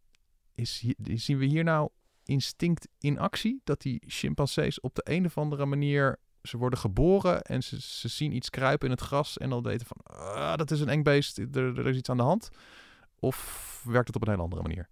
is 0.55 0.85
zien 1.15 1.39
we 1.39 1.45
hier 1.45 1.65
nou 1.65 1.89
instinct 2.25 2.89
in 2.99 3.19
actie? 3.19 3.61
Dat 3.65 3.81
die 3.81 4.03
chimpansees 4.07 4.81
op 4.81 4.95
de 4.95 5.03
een 5.05 5.25
of 5.25 5.39
andere 5.39 5.67
manier, 5.67 6.17
ze 6.43 6.57
worden 6.57 6.79
geboren 6.79 7.43
en 7.43 7.63
ze, 7.63 7.81
ze 7.81 8.09
zien 8.09 8.35
iets 8.35 8.51
kruipen 8.51 8.89
in 8.89 8.95
het 8.95 9.03
gras 9.03 9.39
en 9.39 9.51
dan 9.51 9.63
weten 9.63 9.87
van, 9.87 9.97
ah, 10.03 10.57
dat 10.57 10.71
is 10.71 10.81
een 10.81 10.89
eng 10.89 11.03
beest, 11.03 11.39
er, 11.39 11.79
er 11.79 11.87
is 11.87 11.97
iets 11.97 12.11
aan 12.11 12.17
de 12.17 12.23
hand. 12.23 12.51
Of 13.19 13.83
werkt 13.85 14.07
het 14.07 14.17
op 14.17 14.23
een 14.23 14.31
hele 14.31 14.43
andere 14.43 14.63
manier? 14.63 14.89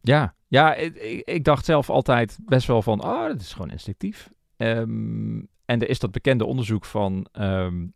Ja, 0.00 0.34
ja 0.46 0.74
ik, 0.74 1.44
dacht 1.44 1.64
zelf 1.64 1.90
altijd 1.90 2.38
best 2.44 2.66
wel 2.66 2.82
van, 2.82 3.04
oh, 3.04 3.26
dat 3.26 3.40
is 3.40 3.52
gewoon 3.52 3.70
instinctief. 3.70 4.30
Ehm, 4.56 5.38
en 5.64 5.80
er 5.80 5.88
is 5.88 5.98
dat 5.98 6.12
bekende 6.12 6.44
onderzoek 6.44 6.84
van 6.84 7.26
ehm 7.32 7.86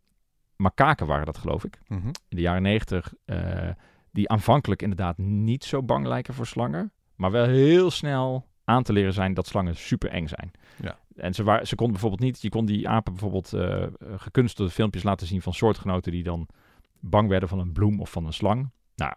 makaken 0.55 1.07
waren 1.07 1.25
dat, 1.25 1.37
geloof 1.37 1.63
ik, 1.63 1.79
Mhm. 1.87 2.07
in 2.07 2.13
de 2.37 2.41
jaren 2.41 2.61
negentig, 2.61 3.13
eh, 3.25 3.69
die 4.11 4.29
aanvankelijk 4.29 4.81
inderdaad 4.81 5.17
niet 5.17 5.63
zo 5.63 5.83
bang 5.83 6.05
lijken 6.05 6.33
voor 6.33 6.47
slangen, 6.47 6.91
maar 7.15 7.31
wel 7.31 7.45
heel 7.45 7.91
snel 7.91 8.47
aan 8.63 8.83
te 8.83 8.93
leren 8.93 9.13
zijn 9.13 9.33
dat 9.33 9.47
slangen 9.47 9.75
super 9.75 10.09
eng 10.09 10.27
zijn. 10.27 10.51
Ja. 10.81 10.97
En 11.15 11.33
ze, 11.33 11.43
waren, 11.43 11.67
ze 11.67 11.75
konden 11.75 11.93
bijvoorbeeld 11.93 12.21
niet, 12.31 12.41
je 12.41 12.49
kon 12.49 12.65
die 12.65 12.89
apen 12.89 13.11
bijvoorbeeld 13.13 13.53
eh 13.53 13.85
gekunstelde 14.17 14.71
filmpjes 14.71 15.03
laten 15.03 15.27
zien 15.27 15.41
van 15.41 15.53
soortgenoten 15.53 16.11
die 16.11 16.23
dan 16.23 16.47
bang 16.99 17.29
werden 17.29 17.49
van 17.49 17.59
een 17.59 17.71
bloem 17.71 17.99
of 18.01 18.11
van 18.11 18.25
een 18.25 18.33
slang. 18.33 18.69
Nou, 18.95 19.13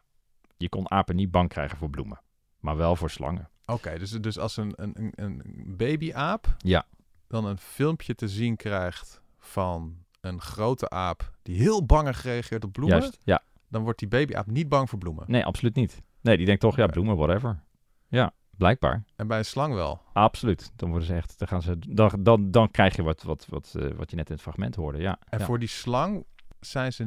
je 0.57 0.69
kon 0.69 0.91
apen 0.91 1.17
niet 1.17 1.31
bang 1.31 1.49
krijgen 1.49 1.79
voor 1.79 1.91
bloemen, 1.91 2.21
maar 2.61 2.77
wel 2.77 2.97
voor 2.97 3.11
slangen. 3.11 3.49
Oké, 3.67 3.99
dus, 3.99 4.11
dus 4.11 4.39
als 4.39 4.57
een, 4.57 4.73
een, 4.77 4.93
een- 4.97 5.13
een 5.15 5.75
babyaap 5.77 6.55
Ja. 6.59 6.87
dan 7.27 7.45
een 7.45 7.59
filmpje 7.59 8.15
te 8.15 8.29
zien 8.29 8.57
krijgt 8.57 9.21
van 9.39 9.97
een 10.27 10.41
grote 10.41 10.91
aap 10.91 11.31
die 11.43 11.57
heel 11.57 11.87
bang 11.87 12.21
reageert 12.23 12.65
op 12.65 12.73
bloemen, 12.73 12.99
Juist, 12.99 13.19
ja. 13.25 13.43
dan 13.69 13.83
wordt 13.83 13.99
die 13.99 14.09
babyaap 14.09 14.47
niet 14.47 14.69
bang 14.69 14.89
voor 14.89 14.99
bloemen. 14.99 15.25
Nee, 15.27 15.45
absoluut 15.45 15.75
niet. 15.75 16.03
Nee, 16.21 16.37
die 16.37 16.47
denkt 16.47 16.61
toch, 16.61 16.77
ja, 16.77 16.83
Oké. 16.83 16.93
bloemen, 16.93 17.17
whatever. 17.17 17.63
Ja, 18.09 18.33
blijkbaar. 18.51 19.05
En 19.17 19.27
bij 19.27 19.39
een 19.39 19.45
slang 19.45 19.75
wel. 19.75 20.01
Absoluut. 20.13 20.73
Dan 20.77 20.89
worden 20.89 21.09
ze 21.09 21.15
echt, 21.15 21.39
dan 21.39 21.49
gaan 21.49 21.63
ze, 21.63 21.79
dan, 21.79 22.11
dan, 22.19 22.51
dan 22.51 22.71
krijg 22.71 22.97
je 22.97 23.03
wat, 23.03 23.23
wat, 23.23 23.47
wat, 23.49 23.75
eh, 23.79 23.91
wat 23.97 24.11
je 24.11 24.17
net 24.17 24.29
in 24.29 24.35
het 24.35 24.43
fragment 24.43 24.75
hoorde. 24.75 24.99
Ja. 24.99 25.19
En 25.29 25.39
ja. 25.39 25.45
voor 25.45 25.59
die 25.59 25.69
slang 25.69 26.25
zijn 26.61 26.93
ze, 26.93 27.05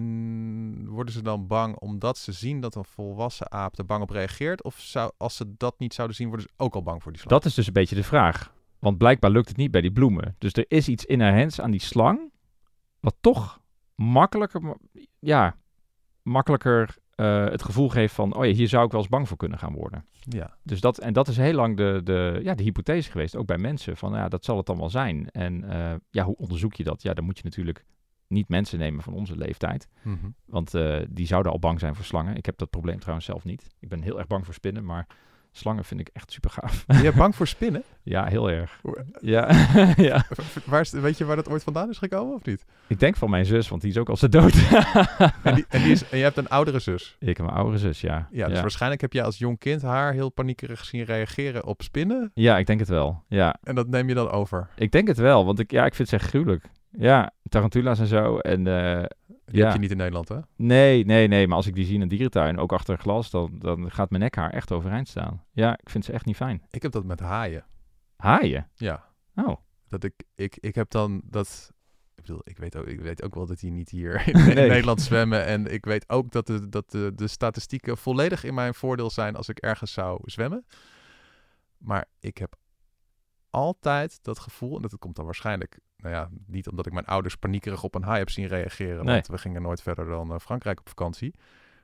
worden 0.85 1.13
ze 1.13 1.21
dan 1.21 1.47
bang 1.47 1.75
omdat 1.75 2.17
ze 2.17 2.31
zien 2.31 2.61
dat 2.61 2.75
een 2.75 2.85
volwassen 2.85 3.51
aap 3.51 3.77
er 3.77 3.85
bang 3.85 4.01
op 4.01 4.09
reageert? 4.09 4.63
Of 4.63 4.79
zou, 4.79 5.11
als 5.17 5.35
ze 5.35 5.53
dat 5.57 5.79
niet 5.79 5.93
zouden 5.93 6.15
zien, 6.15 6.27
worden 6.27 6.45
ze 6.49 6.63
ook 6.63 6.75
al 6.75 6.83
bang 6.83 7.03
voor 7.03 7.11
die 7.11 7.21
slang? 7.21 7.41
Dat 7.41 7.49
is 7.49 7.55
dus 7.55 7.67
een 7.67 7.73
beetje 7.73 7.95
de 7.95 8.03
vraag. 8.03 8.53
Want 8.79 8.97
blijkbaar 8.97 9.31
lukt 9.31 9.47
het 9.47 9.57
niet 9.57 9.71
bij 9.71 9.81
die 9.81 9.91
bloemen. 9.91 10.35
Dus 10.37 10.53
er 10.53 10.65
is 10.67 10.87
iets 10.87 11.05
inherents 11.05 11.61
aan 11.61 11.71
die 11.71 11.81
slang. 11.81 12.31
Wat 12.99 13.15
toch 13.19 13.61
makkelijker, 13.95 14.61
ma- 14.61 14.77
ja, 15.19 15.55
makkelijker 16.21 16.97
eh, 17.15 17.45
het 17.45 17.63
gevoel 17.63 17.89
geeft 17.89 18.13
van, 18.13 18.35
oh 18.35 18.45
ja, 18.45 18.51
hier 18.51 18.67
zou 18.67 18.85
ik 18.85 18.91
wel 18.91 18.99
eens 18.99 19.09
bang 19.09 19.27
voor 19.27 19.37
kunnen 19.37 19.57
gaan 19.59 19.73
worden. 19.73 20.05
Ja, 20.19 20.57
Dus 20.63 20.81
dat, 20.81 20.97
en 20.97 21.13
dat 21.13 21.27
is 21.27 21.37
heel 21.37 21.53
lang 21.53 21.77
de, 21.77 22.01
de, 22.03 22.39
ja, 22.43 22.55
de 22.55 22.63
hypothese 22.63 23.11
geweest, 23.11 23.35
ook 23.35 23.45
bij 23.45 23.57
mensen. 23.57 23.97
Van 23.97 24.13
ja, 24.13 24.29
dat 24.29 24.45
zal 24.45 24.57
het 24.57 24.65
dan 24.65 24.77
wel 24.77 24.89
zijn. 24.89 25.29
En 25.29 25.63
eh, 25.63 25.95
ja, 26.09 26.23
hoe 26.23 26.35
onderzoek 26.37 26.73
je 26.73 26.83
dat? 26.83 27.01
Ja, 27.01 27.13
dan 27.13 27.23
moet 27.25 27.37
je 27.37 27.43
natuurlijk 27.43 27.85
niet 28.27 28.49
mensen 28.49 28.79
nemen 28.79 29.03
van 29.03 29.13
onze 29.13 29.35
leeftijd. 29.37 29.87
Mhm. 30.01 30.29
Want 30.45 30.73
eh, 30.73 30.99
die 31.09 31.27
zouden 31.27 31.51
al 31.51 31.59
bang 31.59 31.79
zijn 31.79 31.95
voor 31.95 32.05
slangen. 32.05 32.35
Ik 32.35 32.45
heb 32.45 32.57
dat 32.57 32.69
probleem 32.69 32.99
trouwens 32.99 33.25
zelf 33.25 33.43
niet. 33.43 33.67
Ik 33.79 33.89
ben 33.89 34.01
heel 34.01 34.17
erg 34.17 34.27
bang 34.27 34.45
voor 34.45 34.53
spinnen, 34.53 34.85
maar 34.85 35.07
slangen 35.59 35.83
vind 35.85 35.99
ik 35.99 36.09
echt 36.13 36.31
super 36.31 36.49
gaaf. 36.49 36.85
Ben 36.85 37.01
je 37.01 37.11
bang 37.13 37.35
voor 37.35 37.47
spinnen? 37.47 37.83
ja, 38.03 38.25
heel 38.25 38.49
erg. 38.51 38.81
Ja, 39.21 39.49
ja. 40.09 40.25
Waar 40.65 40.81
is, 40.81 40.91
weet 40.91 41.17
je 41.17 41.25
waar 41.25 41.35
dat 41.35 41.49
ooit 41.49 41.63
vandaan 41.63 41.89
is 41.89 41.97
gekomen 41.97 42.35
of 42.35 42.45
niet? 42.45 42.65
Ik 42.87 42.99
denk 42.99 43.15
van 43.15 43.29
mijn 43.29 43.45
zus, 43.45 43.67
want 43.69 43.81
die 43.81 43.91
is 43.91 43.97
ook 43.97 44.09
al 44.09 44.17
zo 44.17 44.29
dood. 44.29 44.53
En, 45.43 45.55
die, 45.55 45.65
en, 45.69 45.81
die 45.83 45.91
is, 45.91 46.09
en 46.09 46.17
je 46.17 46.23
hebt 46.23 46.37
een 46.37 46.49
oudere 46.49 46.79
zus. 46.79 47.15
ik 47.19 47.37
en 47.37 47.43
mijn 47.43 47.57
oudere 47.57 47.77
zus, 47.77 48.01
ja. 48.01 48.27
Ja, 48.31 48.47
dus 48.47 48.61
waarschijnlijk 48.61 49.01
heb 49.01 49.13
je 49.13 49.23
als 49.23 49.37
jong 49.37 49.59
kind 49.59 49.81
haar 49.81 50.13
heel 50.13 50.29
paniekerig 50.29 50.85
zien 50.85 51.03
reageren 51.03 51.65
op 51.65 51.81
spinnen. 51.81 52.31
ja, 52.33 52.57
ik 52.57 52.65
denk 52.65 52.79
het 52.79 52.89
wel. 52.89 53.23
Ja, 53.27 53.55
En 53.63 53.75
dat 53.75 53.87
neem 53.87 54.07
je 54.07 54.13
dan 54.13 54.29
over. 54.29 54.69
ik 54.75 54.91
denk 54.91 55.07
het 55.07 55.17
wel, 55.17 55.45
want 55.45 55.59
ik, 55.59 55.71
ja, 55.71 55.85
ik 55.85 55.95
vind 55.95 56.11
het 56.11 56.21
echt 56.21 56.29
gruwelijk. 56.29 56.65
Ja, 56.89 57.31
tarantula's 57.49 57.99
en 57.99 58.07
zo. 58.07 58.37
En 58.39 58.67
eh, 58.67 59.03
Die 59.45 59.57
Ja. 59.57 59.63
heb 59.65 59.73
je 59.73 59.79
niet 59.79 59.91
in 59.91 59.97
Nederland, 59.97 60.29
hè? 60.29 60.39
Nee, 60.55 61.05
nee, 61.05 61.27
nee. 61.27 61.47
Maar 61.47 61.55
als 61.57 61.67
ik 61.67 61.75
die 61.75 61.85
zie 61.85 61.95
in 61.95 62.01
een 62.01 62.07
dierentuin, 62.07 62.57
ook 62.59 62.73
achter 62.73 62.97
glas, 62.97 63.29
dan, 63.29 63.55
dan 63.59 63.91
gaat 63.91 64.09
mijn 64.09 64.21
nekhaar 64.21 64.49
echt 64.51 64.71
overeind 64.71 65.07
staan. 65.07 65.45
Ja, 65.51 65.77
ik 65.77 65.89
vind 65.89 66.05
ze 66.05 66.11
echt 66.11 66.25
niet 66.25 66.35
fijn. 66.35 66.63
Ik 66.69 66.81
heb 66.81 66.91
dat 66.91 67.03
met 67.05 67.19
haaien. 67.19 67.65
Haaien? 68.15 68.69
Ja. 68.75 69.05
Oh, 69.35 69.55
Dat 69.87 70.03
ik, 70.03 70.13
ik, 70.35 70.57
ik 70.59 70.75
heb 70.75 70.89
dan 70.89 71.21
dat... 71.25 71.71
Ik 72.15 72.21
bedoel, 72.25 72.41
ik 72.43 72.57
weet 72.57 72.75
ook, 72.75 72.85
ik 72.85 72.99
weet 72.99 73.23
ook 73.23 73.35
wel 73.35 73.45
dat 73.45 73.59
die 73.59 73.71
niet 73.71 73.89
hier 73.89 74.27
in. 74.29 74.55
Nederland 74.55 75.01
zwemmen. 75.01 75.45
En 75.45 75.73
ik 75.73 75.85
weet 75.85 76.09
ook 76.09 76.31
dat, 76.31 76.47
de, 76.47 76.69
dat 76.69 76.91
de, 76.91 77.11
de 77.15 77.27
statistieken 77.27 77.97
volledig 77.97 78.43
in 78.43 78.53
mijn 78.53 78.73
voordeel 78.73 79.09
zijn 79.09 79.35
als 79.35 79.49
ik 79.49 79.57
ergens 79.59 79.93
zou 79.93 80.19
zwemmen. 80.25 80.65
Maar 81.77 82.05
ik 82.19 82.37
heb 82.37 82.55
altijd 83.49 84.19
dat 84.23 84.39
gevoel, 84.39 84.75
en 84.75 84.81
dat 84.81 84.97
komt 84.97 85.15
dan 85.15 85.25
waarschijnlijk, 85.25 85.79
nou 86.01 86.15
ja, 86.15 86.29
niet 86.45 86.69
omdat 86.69 86.85
ik 86.85 86.93
mijn 86.93 87.05
ouders 87.05 87.35
paniekerig 87.35 87.83
op 87.83 87.95
een 87.95 88.03
haai 88.03 88.17
heb 88.19 88.29
zien 88.29 88.47
reageren, 88.47 89.05
Nee. 89.05 89.13
want 89.13 89.27
we 89.27 89.37
gingen 89.37 89.61
nooit 89.61 89.81
verder 89.81 90.05
dan 90.05 90.33
eh, 90.33 90.39
Frankrijk 90.39 90.79
op 90.79 90.87
vakantie. 90.89 91.33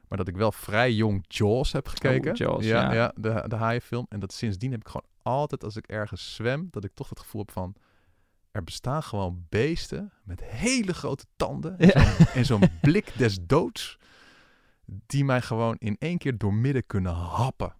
Maar 0.08 0.17
dat 0.17 0.28
ik 0.28 0.36
wel 0.36 0.51
vrij 0.51 0.93
jong 0.93 1.25
Jaws 1.28 1.71
heb 1.71 1.88
gekeken. 1.88 2.32
Oh, 2.32 2.38
Jaws, 2.38 2.65
ja, 2.65 2.82
ja. 2.82 2.93
ja. 2.93 3.12
de, 3.15 3.43
de 3.47 3.56
haaienfilm. 3.56 4.06
En 4.10 4.19
dat 4.19 4.34
sindsdien 4.34 4.71
heb 4.71 4.80
ik 4.80 4.88
gewoon 4.88 5.06
altijd, 5.21 5.63
als 5.63 5.75
ik 5.75 5.88
ergens 5.88 6.36
zwem, 6.36 6.67
dat 6.71 6.84
ik 6.84 6.91
toch 6.93 7.10
het 7.10 7.19
gevoel 7.19 7.41
heb 7.41 7.51
van, 7.51 7.75
er 8.51 8.63
bestaan 8.63 9.04
gewoon 9.04 9.45
beesten 9.49 10.12
met 10.23 10.43
hele 10.43 10.93
grote 10.93 11.25
tanden 11.36 11.78
en 11.80 11.88
Ja. 11.88 12.06
zo'n- 12.15 12.25
en 12.34 12.45
zo'n 12.45 12.62
blik 12.82 13.17
des 13.17 13.38
doods, 13.41 13.97
die 14.86 15.25
mij 15.25 15.41
gewoon 15.41 15.75
in 15.78 15.95
één 15.99 16.17
keer 16.17 16.38
doormidden 16.38 16.86
kunnen 16.86 17.13
happen. 17.13 17.73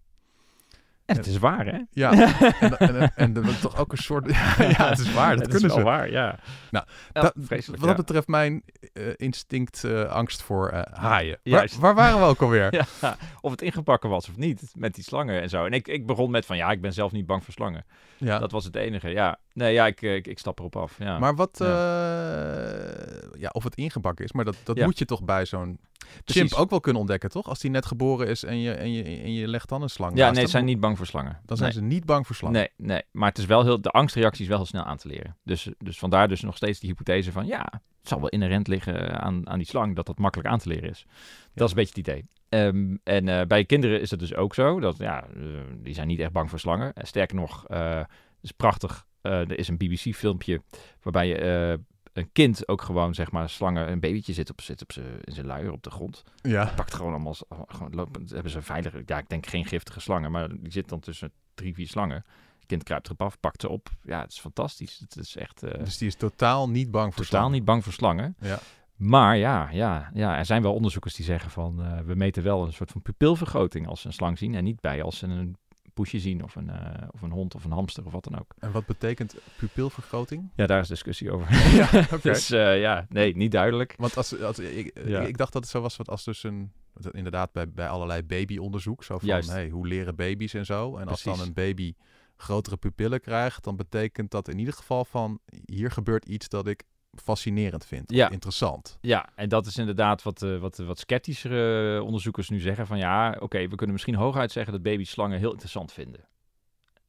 En 1.06 1.16
het 1.18 1.26
is 1.26 1.38
waar, 1.38 1.66
hè? 1.66 1.80
Ja, 1.92 2.12
en, 2.60 2.78
en, 2.78 2.96
en, 3.00 3.12
en 3.16 3.34
dat 3.34 3.46
is 3.46 3.60
toch 3.60 3.78
ook 3.78 3.92
een 3.92 3.98
soort... 3.98 4.30
Ja, 4.78 4.90
het 4.90 5.00
is 5.00 5.14
waar, 5.14 5.36
dat 5.36 5.40
het 5.46 5.50
kunnen 5.52 5.70
is 5.70 5.76
wel 5.76 5.86
ze. 5.86 5.92
waar, 5.92 6.10
ja. 6.12 6.40
Nou, 6.72 6.86
Ja, 7.14 7.22
Dat- 7.22 7.34
vreselijk, 7.38 7.80
Wat 7.82 7.88
dat 7.90 7.98
ja. 7.98 8.04
betreft 8.04 8.28
mijn 8.28 8.64
eh, 8.94 9.04
instinct 9.16 9.84
eh, 9.84 10.04
angst 10.04 10.42
voor 10.42 10.70
eh, 10.70 10.82
haaien. 11.02 11.40
Waar, 11.44 11.54
Juist. 11.54 11.78
waar 11.78 11.96
waren 11.96 12.20
we 12.20 12.26
ook 12.26 12.42
alweer? 12.42 12.74
Ja, 13.02 13.18
of 13.42 13.52
het 13.52 13.62
ingepakken 13.62 14.10
was 14.10 14.30
of 14.30 14.38
niet, 14.38 14.62
met 14.76 14.96
die 14.96 15.04
slangen 15.04 15.42
en 15.42 15.50
zo. 15.50 15.66
En 15.66 15.72
ik, 15.72 15.88
ik 15.88 16.06
begon 16.06 16.32
met 16.32 16.46
van, 16.46 16.58
ja, 16.58 16.72
ik 16.72 16.82
ben 16.82 16.94
zelf 16.94 17.12
niet 17.12 17.26
bang 17.26 17.44
voor 17.44 17.54
slangen. 17.54 17.86
Ja. 18.18 18.40
Dat 18.40 18.52
was 18.52 18.64
het 18.66 18.76
enige, 18.76 19.10
ja. 19.10 19.38
Nee, 19.54 19.74
ja, 19.74 19.86
ik, 19.86 20.02
ik, 20.02 20.28
ik 20.28 20.40
stap 20.40 20.60
erop 20.60 20.76
af, 20.76 20.96
ja. 21.00 21.20
Maar 21.20 21.36
wat, 21.36 21.56
Ja. 21.60 21.66
eh, 21.66 23.40
ja, 23.40 23.50
of 23.52 23.64
het 23.64 23.76
ingebakken 23.76 24.26
is, 24.26 24.32
maar 24.32 24.46
dat, 24.46 24.56
dat 24.64 24.78
Ja. 24.78 24.86
moet 24.86 24.98
je 25.00 25.06
toch 25.06 25.24
bij 25.24 25.46
zo'n 25.46 25.80
chimp 26.26 26.54
ook 26.54 26.70
wel 26.70 26.80
kunnen 26.80 27.02
ontdekken, 27.02 27.30
toch? 27.30 27.48
Als 27.48 27.60
die 27.60 27.72
net 27.72 27.86
geboren 27.86 28.28
is 28.28 28.44
en 28.44 28.60
je, 28.60 28.72
en 28.72 28.92
je, 28.92 29.04
en 29.04 29.34
je 29.34 29.48
legt 29.48 29.70
dan 29.70 29.82
een 29.82 29.90
slang 29.90 30.18
Ja, 30.18 30.32
nee, 30.32 30.44
ze 30.44 30.50
zijn 30.50 30.66
niet 30.66 30.80
bang 30.80 30.98
voor 30.98 31.06
slangen. 31.06 31.40
Dan 31.46 31.58
zijn 31.58 31.70
nee. 31.74 31.80
ze 31.80 31.86
niet 31.86 32.06
bang 32.06 32.26
voor 32.26 32.36
slangen. 32.36 32.58
Nee, 32.58 32.70
nee, 32.78 33.02
maar 33.12 33.30
het 33.30 33.38
is 33.38 33.46
wel 33.46 33.64
heel, 33.64 33.82
de 33.82 33.90
angstreactie 33.90 34.42
is 34.42 34.48
wel 34.48 34.58
heel 34.58 34.66
snel 34.66 34.84
aan 34.84 34.98
te 34.98 35.08
leren. 35.08 35.38
Dus, 35.44 35.70
dus 35.78 35.98
vandaar 35.98 36.28
dus 36.28 36.42
nog 36.42 36.56
steeds 36.56 36.80
die 36.80 36.90
hypothese 36.90 37.32
van 37.32 37.46
ja, 37.46 37.66
het 38.00 38.08
zal 38.08 38.20
wel 38.20 38.30
inherent 38.30 38.68
liggen 38.68 39.22
aan, 39.22 39.50
aan 39.50 39.58
die 39.58 39.68
slang 39.68 39.96
dat 39.96 40.06
dat 40.06 40.18
makkelijk 40.18 40.50
aan 40.50 40.60
te 40.60 40.70
leren 40.70 40.90
is. 40.90 41.06
Dat 41.54 41.68
is 41.70 41.76
een 41.76 41.82
beetje 41.84 42.02
het 42.02 42.08
idee. 42.08 42.26
Ehm, 42.50 42.96
en 43.04 43.28
eh, 43.28 43.46
bij 43.48 43.66
kinderen 43.66 44.02
is 44.02 44.12
het 44.12 44.20
dus 44.20 44.36
ook 44.36 44.54
zo 44.54 44.80
dat 44.80 44.98
ja, 44.98 45.24
eh, 45.24 45.44
die 45.78 45.94
zijn 45.94 46.08
niet 46.08 46.20
echt 46.20 46.32
bang 46.32 46.50
voor 46.50 46.60
slangen. 46.60 46.94
En 46.94 47.08
sterker 47.08 47.36
nog, 47.36 47.68
eh, 47.68 47.96
het 47.98 48.08
is 48.42 48.52
prachtig. 48.52 49.06
eh, 49.22 49.32
er 49.32 49.58
is 49.60 49.68
een 49.68 49.78
BBC-filmpje 49.78 50.62
waarbij 51.02 51.28
je 51.28 51.36
eh, 51.38 51.78
een 52.16 52.32
kind 52.32 52.68
ook 52.68 52.82
gewoon 52.82 53.14
zeg 53.14 53.32
maar 53.32 53.50
slangen, 53.50 53.92
een 53.92 54.00
babytje 54.00 54.34
zit 54.34 54.50
op, 54.50 54.62
zit 54.62 54.82
op 54.82 54.92
z'n- 54.92 55.20
in 55.24 55.34
zijn 55.34 55.46
luier 55.46 55.72
op 55.72 55.84
de 55.84 55.90
grond 55.92 56.24
Ja. 56.42 56.72
pakt 56.76 56.94
gewoon 56.94 57.12
allemaal, 57.14 57.36
gewoon 57.68 57.96
lopen, 57.96 58.26
hebben 58.34 58.52
ze 58.52 58.62
veilige, 58.62 59.04
ja, 59.06 59.18
ik 59.18 59.30
denk 59.30 59.46
geen 59.46 59.66
giftige 59.66 60.00
slangen, 60.00 60.32
maar 60.32 60.48
die 60.50 60.72
zit 60.72 60.90
dan 60.90 61.00
tussen 61.00 61.32
drie, 61.54 61.74
vier 61.74 61.88
slangen. 61.88 62.24
Kind 62.66 62.84
kruipt 62.84 63.06
erop 63.06 63.22
af, 63.22 63.40
pakt 63.40 63.62
ze 63.62 63.70
op. 63.70 63.90
Ja, 64.04 64.22
het 64.22 64.32
is 64.32 64.40
fantastisch. 64.40 65.00
Het 65.00 65.18
is 65.18 65.36
echt 65.36 65.64
eh, 65.64 65.84
Dus 65.84 65.98
die 65.98 66.08
is 66.08 66.16
totaal 66.16 66.70
niet 66.70 66.92
bang 66.92 67.14
voor 67.14 67.24
totaal 67.24 67.40
slangen. 67.40 67.52
niet 67.58 67.66
bang 67.66 67.84
voor 67.84 67.94
slangen. 67.94 68.36
Ja. 68.40 68.60
Maar 68.96 69.38
ja, 69.38 69.70
ja, 69.72 70.10
ja, 70.14 70.38
er 70.38 70.46
zijn 70.46 70.62
wel 70.62 70.74
onderzoekers 70.74 71.14
die 71.16 71.26
zeggen 71.26 71.52
van, 71.52 71.84
eh, 71.84 72.00
we 72.00 72.16
meten 72.16 72.44
wel 72.44 72.66
een 72.66 72.74
soort 72.74 72.92
van 72.92 73.02
pupilvergroting 73.02 73.88
als 73.88 74.02
ze 74.02 74.08
een 74.08 74.14
slang 74.14 74.38
zien 74.38 74.56
en 74.56 74.64
niet 74.64 74.80
bij 74.82 75.04
als 75.04 75.18
ze 75.18 75.28
een 75.28 75.58
poesje 75.96 76.20
zien 76.20 76.44
of 76.44 76.56
een, 76.56 76.70
eh, 76.70 77.08
of 77.12 77.22
een 77.22 77.32
hond 77.32 77.56
of 77.56 77.64
een 77.64 77.72
hamster 77.72 78.06
of 78.06 78.12
wat 78.12 78.24
dan 78.24 78.40
ook. 78.40 78.56
En 78.60 78.72
wat 78.72 78.86
betekent 78.86 79.36
pupilvergroting? 79.58 80.50
Ja, 80.56 80.66
daar 80.66 80.80
is 80.82 80.88
discussie 80.88 81.32
over. 81.32 81.54
ja. 81.80 82.08
Dus 82.22 82.52
eh, 82.52 82.80
ja, 82.80 83.06
nee, 83.10 83.36
niet 83.36 83.52
duidelijk. 83.52 83.94
Want 83.98 84.18
als, 84.18 84.42
als, 84.42 84.60
ik, 84.60 85.00
Ja. 85.06 85.22
ik 85.22 85.38
dacht 85.38 85.54
dat 85.54 85.62
het 85.62 85.72
zo 85.72 85.82
was 85.82 85.98
wat 85.98 86.10
als 86.10 86.24
dus 86.24 86.44
een... 86.44 86.72
Inderdaad, 87.12 87.52
bij, 87.52 87.70
bij 87.70 87.88
allerlei 87.88 88.24
babyonderzoek. 88.24 89.04
Zo 89.04 89.18
van, 89.18 89.28
Juist. 89.28 89.50
hey, 89.50 89.70
hoe 89.70 89.88
leren 89.88 90.16
baby's 90.16 90.54
en 90.54 90.66
zo. 90.66 90.98
En 90.98 91.08
als 91.08 91.24
dan 91.24 91.40
een 91.40 91.54
baby 91.54 91.94
grotere 92.38 92.78
pupillen 92.78 93.22
krijg, 93.22 93.60
dan 93.60 93.76
betekent 93.76 94.32
dat 94.32 94.48
in 94.48 94.60
ieder 94.60 94.74
geval 94.74 95.06
van 95.06 95.40
hier 95.66 95.92
gebeurt 95.92 96.26
iets 96.26 96.50
dat 96.50 96.68
ik 96.68 96.84
fascinerend 97.22 97.86
vind. 97.86 98.12
Ja. 98.12 98.30
Interessant. 98.30 98.98
Ja, 99.02 99.30
en 99.36 99.50
dat 99.50 99.66
is 99.66 99.78
inderdaad 99.78 100.24
wat, 100.24 100.42
uh, 100.42 100.60
wat, 100.60 100.78
wat 100.78 101.00
sceptischere 101.00 102.04
onderzoekers 102.04 102.50
nu 102.50 102.60
zeggen. 102.60 102.88
Van 102.88 102.98
ja, 102.98 103.38
oké, 103.40 103.68
we 103.68 103.76
kunnen 103.76 103.92
misschien 103.92 104.16
hooguit 104.16 104.52
zeggen 104.52 104.74
dat 104.74 104.82
baby's 104.82 105.10
slangen 105.10 105.40
heel 105.40 105.52
interessant 105.52 105.92
vinden. 105.92 106.28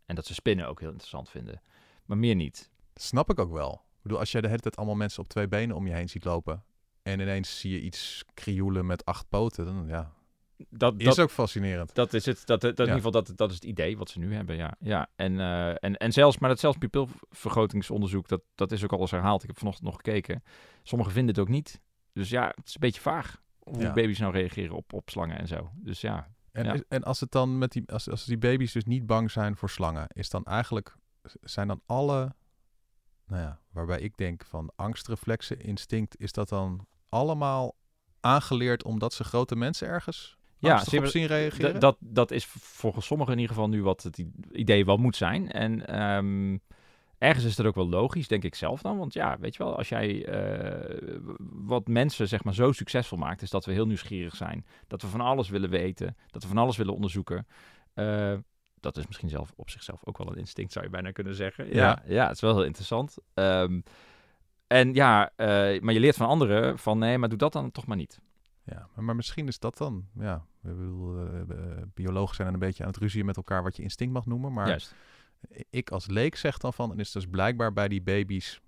En 0.07 0.15
dat 0.15 0.27
ze 0.27 0.35
spinnen 0.35 0.69
ook 0.69 0.81
heel 0.81 0.91
interessant 0.91 1.31
vinden. 1.31 1.63
Maar 2.05 2.19
meer 2.19 2.35
niet. 2.35 2.71
Snap 2.95 3.31
ik 3.31 3.39
ook 3.39 3.53
wel. 3.53 3.73
Ik 3.73 4.03
bedoel, 4.03 4.19
als 4.19 4.33
jij 4.33 4.41
de 4.41 4.49
hele 4.49 4.61
tijd 4.61 4.77
allemaal 4.77 4.95
mensen 4.95 5.23
op 5.23 5.29
twee 5.29 5.49
benen 5.49 5.77
om 5.77 5.87
je 5.87 5.95
heen 5.95 6.09
ziet 6.09 6.25
lopen... 6.25 6.65
en 7.03 7.21
ineens 7.21 7.61
zie 7.61 7.73
je 7.73 7.81
iets 7.81 8.25
krioelen 8.35 8.87
met 8.87 9.05
acht 9.05 9.29
poten, 9.29 9.65
dan 9.65 9.85
ja... 9.87 10.15
Dat, 10.69 10.95
is 10.97 11.05
dat, 11.05 11.21
ook 11.21 11.31
fascinerend. 11.31 11.95
Dat 11.95 12.13
is 12.13 12.27
het. 12.27 12.47
Dat, 12.47 12.61
dat, 12.61 12.79
in 12.79 12.79
ieder 12.79 12.95
geval 12.95 13.11
dat, 13.11 13.33
dat 13.37 13.49
is 13.49 13.55
het 13.55 13.65
idee 13.65 13.97
wat 13.97 14.11
ze 14.11 14.19
nu 14.19 14.35
hebben. 14.35 14.57
Ja, 14.57 14.75
ja. 14.81 15.09
En, 15.17 15.33
uh, 15.33 15.69
en, 15.69 15.97
en 15.97 16.13
zelfs, 16.13 16.39
maar 16.39 16.49
dat 16.49 16.61
zelfs 16.61 16.79
pupilvergrotingsonderzoek, 16.79 18.29
dat, 18.29 18.43
dat 18.55 18.73
is 18.73 18.85
ook 18.85 18.93
al 18.93 19.01
eens 19.01 19.11
herhaald. 19.11 19.43
Ik 19.43 19.49
heb 19.49 19.59
vanochtend 19.59 19.87
nog 19.87 19.97
gekeken. 19.97 20.43
Sommigen 20.83 21.13
vinden 21.13 21.35
het 21.35 21.45
ook 21.45 21.49
niet. 21.49 21.81
Dus 22.13 22.31
ja, 22.31 22.47
het 22.47 22.67
is 22.67 22.75
een 22.75 22.81
beetje 22.81 23.01
vaag 23.01 23.43
hoe 23.59 23.83
ja. 23.83 23.93
baby's 23.93 24.19
nou 24.19 24.33
reageren 24.33 24.77
op, 24.77 24.93
op 24.93 25.11
slangen 25.11 25.39
en 25.39 25.47
zo. 25.47 25.71
Dus 25.75 26.01
ja. 26.01 26.35
En, 26.53 26.65
ja. 26.65 26.77
en 26.89 27.03
als 27.03 27.21
het 27.21 27.31
dan 27.31 27.59
met 27.59 27.73
die, 27.73 27.93
als, 27.93 28.11
als 28.11 28.25
die 28.25 28.39
baby's 28.39 28.73
dus 28.73 28.85
niet 28.85 29.07
bang 29.07 29.31
zijn 29.31 29.57
voor 29.57 29.71
slangen, 29.71 30.07
is 30.13 30.29
dan 30.29 30.45
eigenlijk, 30.45 30.97
zijn 31.41 31.69
dan 31.69 31.81
alle, 31.87 32.35
nou 33.27 33.43
ja, 33.43 33.61
waarbij 33.73 34.01
ik 34.01 34.17
denk 34.17 34.45
van 34.45 34.73
angstreflexen, 34.77 35.61
instinct, 35.61 36.21
is 36.21 36.33
dat 36.33 36.49
dan 36.49 36.87
allemaal 37.09 37.77
aangeleerd 38.21 38.85
omdat 38.85 39.13
ze 39.13 39.25
grote 39.25 39.57
mensen 39.57 39.89
ergens 39.89 40.37
ja, 40.59 40.83
op 40.99 41.07
zien 41.07 41.27
reageren? 41.27 41.81
Dat, 41.81 41.97
dat 42.01 42.31
is 42.31 42.45
volgens 42.61 43.07
sommigen 43.07 43.33
in 43.33 43.39
ieder 43.39 43.55
geval 43.55 43.69
nu 43.69 43.83
wat 43.83 44.03
het 44.03 44.25
idee 44.53 44.85
wel 44.85 44.97
moet 44.97 45.17
zijn. 45.17 45.51
En 45.53 46.03
um, 46.17 46.61
ergens 47.19 47.45
is 47.45 47.57
dat 47.57 47.67
ook 47.67 47.75
wel 47.75 47.89
logisch, 47.89 48.29
denk 48.29 48.45
ik 48.45 48.55
zelf 48.55 48.83
dan. 48.83 48.99
Want 48.99 49.13
ja, 49.13 49.39
weet 49.39 49.57
je 49.57 49.65
wel, 49.65 49.77
als 49.77 49.89
jij 49.89 50.29
uh, 50.29 51.19
wat 51.39 51.89
mensen 51.89 52.29
zeg 52.29 52.45
maar 52.45 52.55
zo 52.55 52.73
succesvol 52.73 53.19
maakt, 53.19 53.43
is 53.43 53.51
dat 53.51 53.65
we 53.65 53.73
heel 53.73 53.87
nieuwsgierig 53.87 54.37
zijn. 54.37 54.67
Dat 54.87 55.03
we 55.03 55.09
van 55.09 55.21
alles 55.21 55.49
willen 55.49 55.71
weten, 55.71 56.17
dat 56.31 56.43
we 56.43 56.49
van 56.49 56.59
alles 56.59 56.77
willen 56.77 56.95
onderzoeken. 56.95 57.47
Uh, 57.95 58.33
dat 58.81 58.97
is 58.97 59.07
misschien 59.07 59.29
zelf 59.29 59.53
op 59.57 59.71
zichzelf 59.71 60.01
ook 60.05 60.19
wel 60.19 60.31
een 60.31 60.39
instinct, 60.39 60.73
zou 60.73 60.85
je 60.85 60.91
bijna 60.91 61.11
kunnen 61.11 61.35
zeggen. 61.35 61.67
Ja, 61.67 61.73
ja, 61.75 62.03
ja 62.07 62.27
het 62.27 62.35
is 62.35 62.41
wel 62.41 62.55
heel 62.55 62.65
interessant. 62.65 63.17
Um, 63.35 63.83
en 64.67 64.95
ja, 64.95 65.31
uh, 65.37 65.47
maar 65.81 65.93
je 65.93 66.01
leert 66.01 66.17
van 66.17 66.27
anderen 66.27 66.79
van 66.79 66.99
nee, 66.99 67.19
maar 67.19 67.29
doe 67.29 67.39
dat 67.39 67.53
dan 67.53 67.71
toch 67.71 67.87
maar 67.87 67.97
niet. 67.97 68.21
Ja, 68.67 68.89
maar, 68.95 69.05
maar 69.05 69.17
misschien 69.17 69.47
is 69.47 69.59
dat 69.59 69.77
dan, 69.77 70.09
ja, 70.19 70.47
we 70.61 70.75
bedoel, 70.75 71.25
uh, 71.25 71.43
biologen 71.95 72.35
zijn 72.35 72.53
een 72.53 72.59
beetje 72.59 72.83
aan 72.83 72.91
het 72.91 72.99
ruzie 72.99 73.25
met 73.25 73.37
elkaar 73.37 73.63
wat 73.63 73.77
je 73.77 73.83
instinct 73.83 74.13
mag 74.13 74.27
noemen, 74.27 74.53
maar 74.53 74.69
Juist. 74.69 74.95
ik 75.71 75.91
als 75.91 76.07
leek 76.07 76.37
zeg 76.37 76.59
dan 76.59 76.73
van, 76.73 76.93
en 76.93 76.99
is 76.99 77.13
dus 77.13 77.27
blijkbaar 77.27 77.73
bij 77.73 77.89
die 77.89 78.03
baby's, 78.03 78.61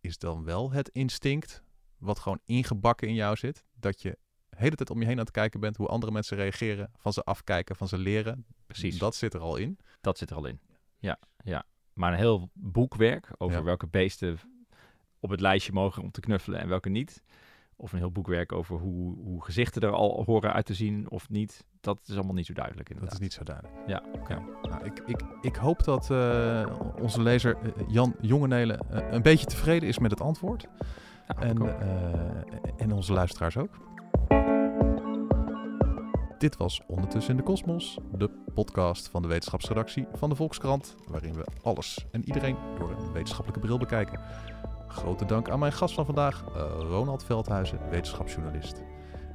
is 0.00 0.18
dan 0.18 0.44
wel 0.44 0.72
het 0.72 0.88
instinct, 0.88 1.62
wat 1.98 2.18
gewoon 2.18 2.40
ingebakken 2.44 3.08
in 3.08 3.14
jou 3.14 3.36
zit, 3.36 3.64
dat 3.74 4.02
je 4.02 4.18
de 4.48 4.56
hele 4.58 4.76
tijd 4.76 4.90
om 4.90 5.00
je 5.00 5.06
heen 5.06 5.18
aan 5.18 5.24
het 5.24 5.30
kijken 5.30 5.60
bent 5.60 5.76
hoe 5.76 5.88
andere 5.88 6.12
mensen 6.12 6.36
reageren, 6.36 6.90
van 6.96 7.12
ze 7.12 7.22
afkijken, 7.22 7.76
van 7.76 7.88
ze 7.88 7.98
leren. 7.98 8.46
Precies. 8.66 8.98
Dat 8.98 9.14
zit 9.14 9.34
er 9.34 9.40
al 9.40 9.56
in. 9.56 9.78
Dat 10.00 10.18
zit 10.18 10.30
er 10.30 10.36
al 10.36 10.46
in, 10.46 10.60
ja. 10.98 11.18
ja. 11.44 11.64
Maar 11.92 12.12
een 12.12 12.18
heel 12.18 12.50
boekwerk 12.52 13.28
over 13.38 13.56
ja. 13.58 13.62
welke 13.62 13.86
beesten 13.86 14.38
op 15.20 15.30
het 15.30 15.40
lijstje 15.40 15.72
mogen 15.72 16.02
om 16.02 16.10
te 16.10 16.20
knuffelen 16.20 16.60
en 16.60 16.68
welke 16.68 16.88
niet 16.88 17.22
of 17.82 17.92
een 17.92 17.98
heel 17.98 18.10
boekwerk 18.10 18.52
over 18.52 18.78
hoe, 18.78 19.16
hoe 19.24 19.44
gezichten 19.44 19.82
er 19.82 19.90
al 19.90 20.22
horen 20.26 20.52
uit 20.52 20.66
te 20.66 20.74
zien 20.74 21.10
of 21.10 21.28
niet. 21.28 21.64
Dat 21.80 22.00
is 22.06 22.14
allemaal 22.14 22.34
niet 22.34 22.46
zo 22.46 22.52
duidelijk. 22.52 22.88
Inderdaad. 22.88 23.12
Dat 23.12 23.20
is 23.20 23.26
niet 23.26 23.36
zo 23.36 23.44
duidelijk. 23.44 23.76
Ja, 23.86 24.02
oké. 24.20 24.34
Ja. 24.34 24.68
Nou, 24.70 24.84
ik, 24.84 25.02
ik, 25.06 25.20
ik 25.40 25.56
hoop 25.56 25.84
dat 25.84 26.10
uh, 26.10 26.66
onze 27.00 27.22
lezer 27.22 27.56
uh, 27.62 27.70
Jan 27.88 28.14
Jongenelen 28.20 28.86
uh, 28.92 28.98
een 29.10 29.22
beetje 29.22 29.46
tevreden 29.46 29.88
is 29.88 29.98
met 29.98 30.10
het 30.10 30.20
antwoord. 30.20 30.66
Ja, 31.28 31.42
en, 31.42 31.76
en 32.76 32.92
onze 32.92 33.12
luisteraars 33.12 33.56
ook. 33.56 33.70
Dit 36.38 36.56
was 36.56 36.80
Ondertussen 36.86 37.30
in 37.30 37.36
de 37.36 37.42
Kosmos, 37.42 37.98
de 38.12 38.30
podcast 38.54 39.08
van 39.08 39.22
de 39.22 39.28
wetenschapsredactie 39.28 40.06
van 40.12 40.28
de 40.28 40.34
Volkskrant, 40.34 40.96
waarin 41.06 41.34
we 41.34 41.46
alles 41.62 42.06
en 42.10 42.24
iedereen 42.24 42.56
door 42.78 42.90
een 42.90 43.12
wetenschappelijke 43.12 43.66
bril 43.66 43.78
bekijken. 43.78 44.20
Grote 44.92 45.24
dank 45.24 45.50
aan 45.50 45.58
mijn 45.58 45.72
gast 45.72 45.94
van 45.94 46.04
vandaag, 46.04 46.44
uh, 46.48 46.54
Ronald 46.78 47.24
Veldhuizen, 47.24 47.90
wetenschapsjournalist. 47.90 48.82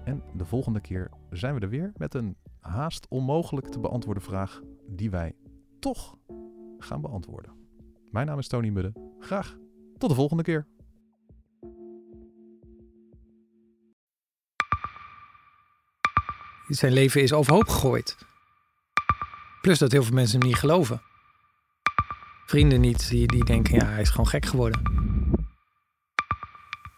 En 0.04 0.24
de 0.34 0.46
volgende 0.46 0.82
keer 0.82 1.12
zijn 1.30 1.54
we 1.56 1.60
er 1.60 1.70
weer 1.70 1.92
met 1.96 2.14
een 2.14 2.38
haast 2.60 3.06
onmogelijk 3.10 3.68
te 3.68 3.80
beantwoorden 3.80 4.24
vraag 4.24 4.62
die 4.88 5.10
wij 5.10 5.36
toch 5.80 6.16
gaan 6.78 7.02
beantwoorden. 7.02 7.52
Mijn 8.12 8.28
naam 8.28 8.40
is 8.40 8.48
Tony 8.48 8.70
Mudde. 8.70 8.94
Graag 9.20 9.58
tot 9.98 10.10
de 10.10 10.16
volgende 10.16 10.44
keer. 10.44 10.68
Zijn 16.68 16.94
leven 16.94 17.22
is 17.22 17.34
overhoop 17.34 17.68
gegooid. 17.68 18.18
Plus 19.62 19.80
dat 19.80 19.92
heel 19.92 20.04
veel 20.04 20.16
mensen 20.16 20.40
hem 20.40 20.48
niet 20.48 20.58
geloven. 20.58 21.02
Vrienden 22.46 22.82
niet, 22.82 23.10
die, 23.10 23.28
die 23.28 23.46
denken, 23.46 23.76
ja, 23.76 23.86
hij 23.86 24.02
is 24.02 24.10
gewoon 24.10 24.28
gek 24.28 24.46
geworden. 24.46 24.82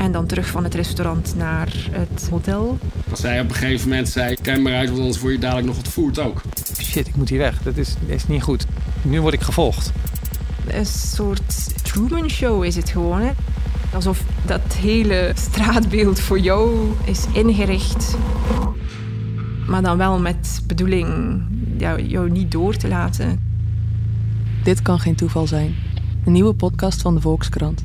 En 0.00 0.12
dan 0.12 0.26
terug 0.26 0.46
van 0.46 0.64
het 0.64 0.74
restaurant 0.74 1.34
naar 1.36 1.72
het 1.90 2.28
hotel. 2.30 2.78
Als 3.10 3.20
zij 3.20 3.40
op 3.40 3.48
een 3.48 3.54
gegeven 3.54 3.88
moment 3.88 4.08
zei, 4.08 4.36
kijk 4.42 4.60
maar 4.60 4.74
uit, 4.74 4.88
want 4.88 5.00
anders 5.00 5.20
word 5.20 5.32
je 5.32 5.38
dadelijk 5.38 5.66
nog 5.66 5.76
ontvoerd 5.76 6.18
ook. 6.18 6.42
Shit, 6.82 7.06
ik 7.06 7.16
moet 7.16 7.28
hier 7.28 7.38
weg. 7.38 7.62
Dat 7.62 7.76
is, 7.76 7.94
dat 8.00 8.16
is 8.16 8.26
niet 8.26 8.42
goed. 8.42 8.66
Nu 9.02 9.20
word 9.20 9.34
ik 9.34 9.40
gevolgd. 9.40 9.92
Een 10.66 10.86
soort 10.86 11.82
Truman 11.84 12.30
Show 12.30 12.64
is 12.64 12.76
het 12.76 12.90
gewoon. 12.90 13.20
Hè? 13.20 13.30
Alsof 13.92 14.24
dat 14.46 14.74
hele 14.74 15.32
straatbeeld 15.34 16.20
voor 16.20 16.38
jou 16.38 16.90
is 17.04 17.24
ingericht. 17.32 18.16
Maar 19.66 19.82
dan 19.82 19.96
wel 19.96 20.20
met 20.20 20.62
bedoeling 20.66 21.42
jou, 21.76 22.02
jou 22.02 22.30
niet 22.30 22.50
door 22.50 22.76
te 22.76 22.88
laten. 22.88 23.40
Dit 24.64 24.82
kan 24.82 24.98
geen 24.98 25.14
toeval 25.14 25.46
zijn. 25.46 25.74
Een 26.24 26.32
nieuwe 26.32 26.54
podcast 26.54 27.02
van 27.02 27.14
de 27.14 27.20
Volkskrant. 27.20 27.84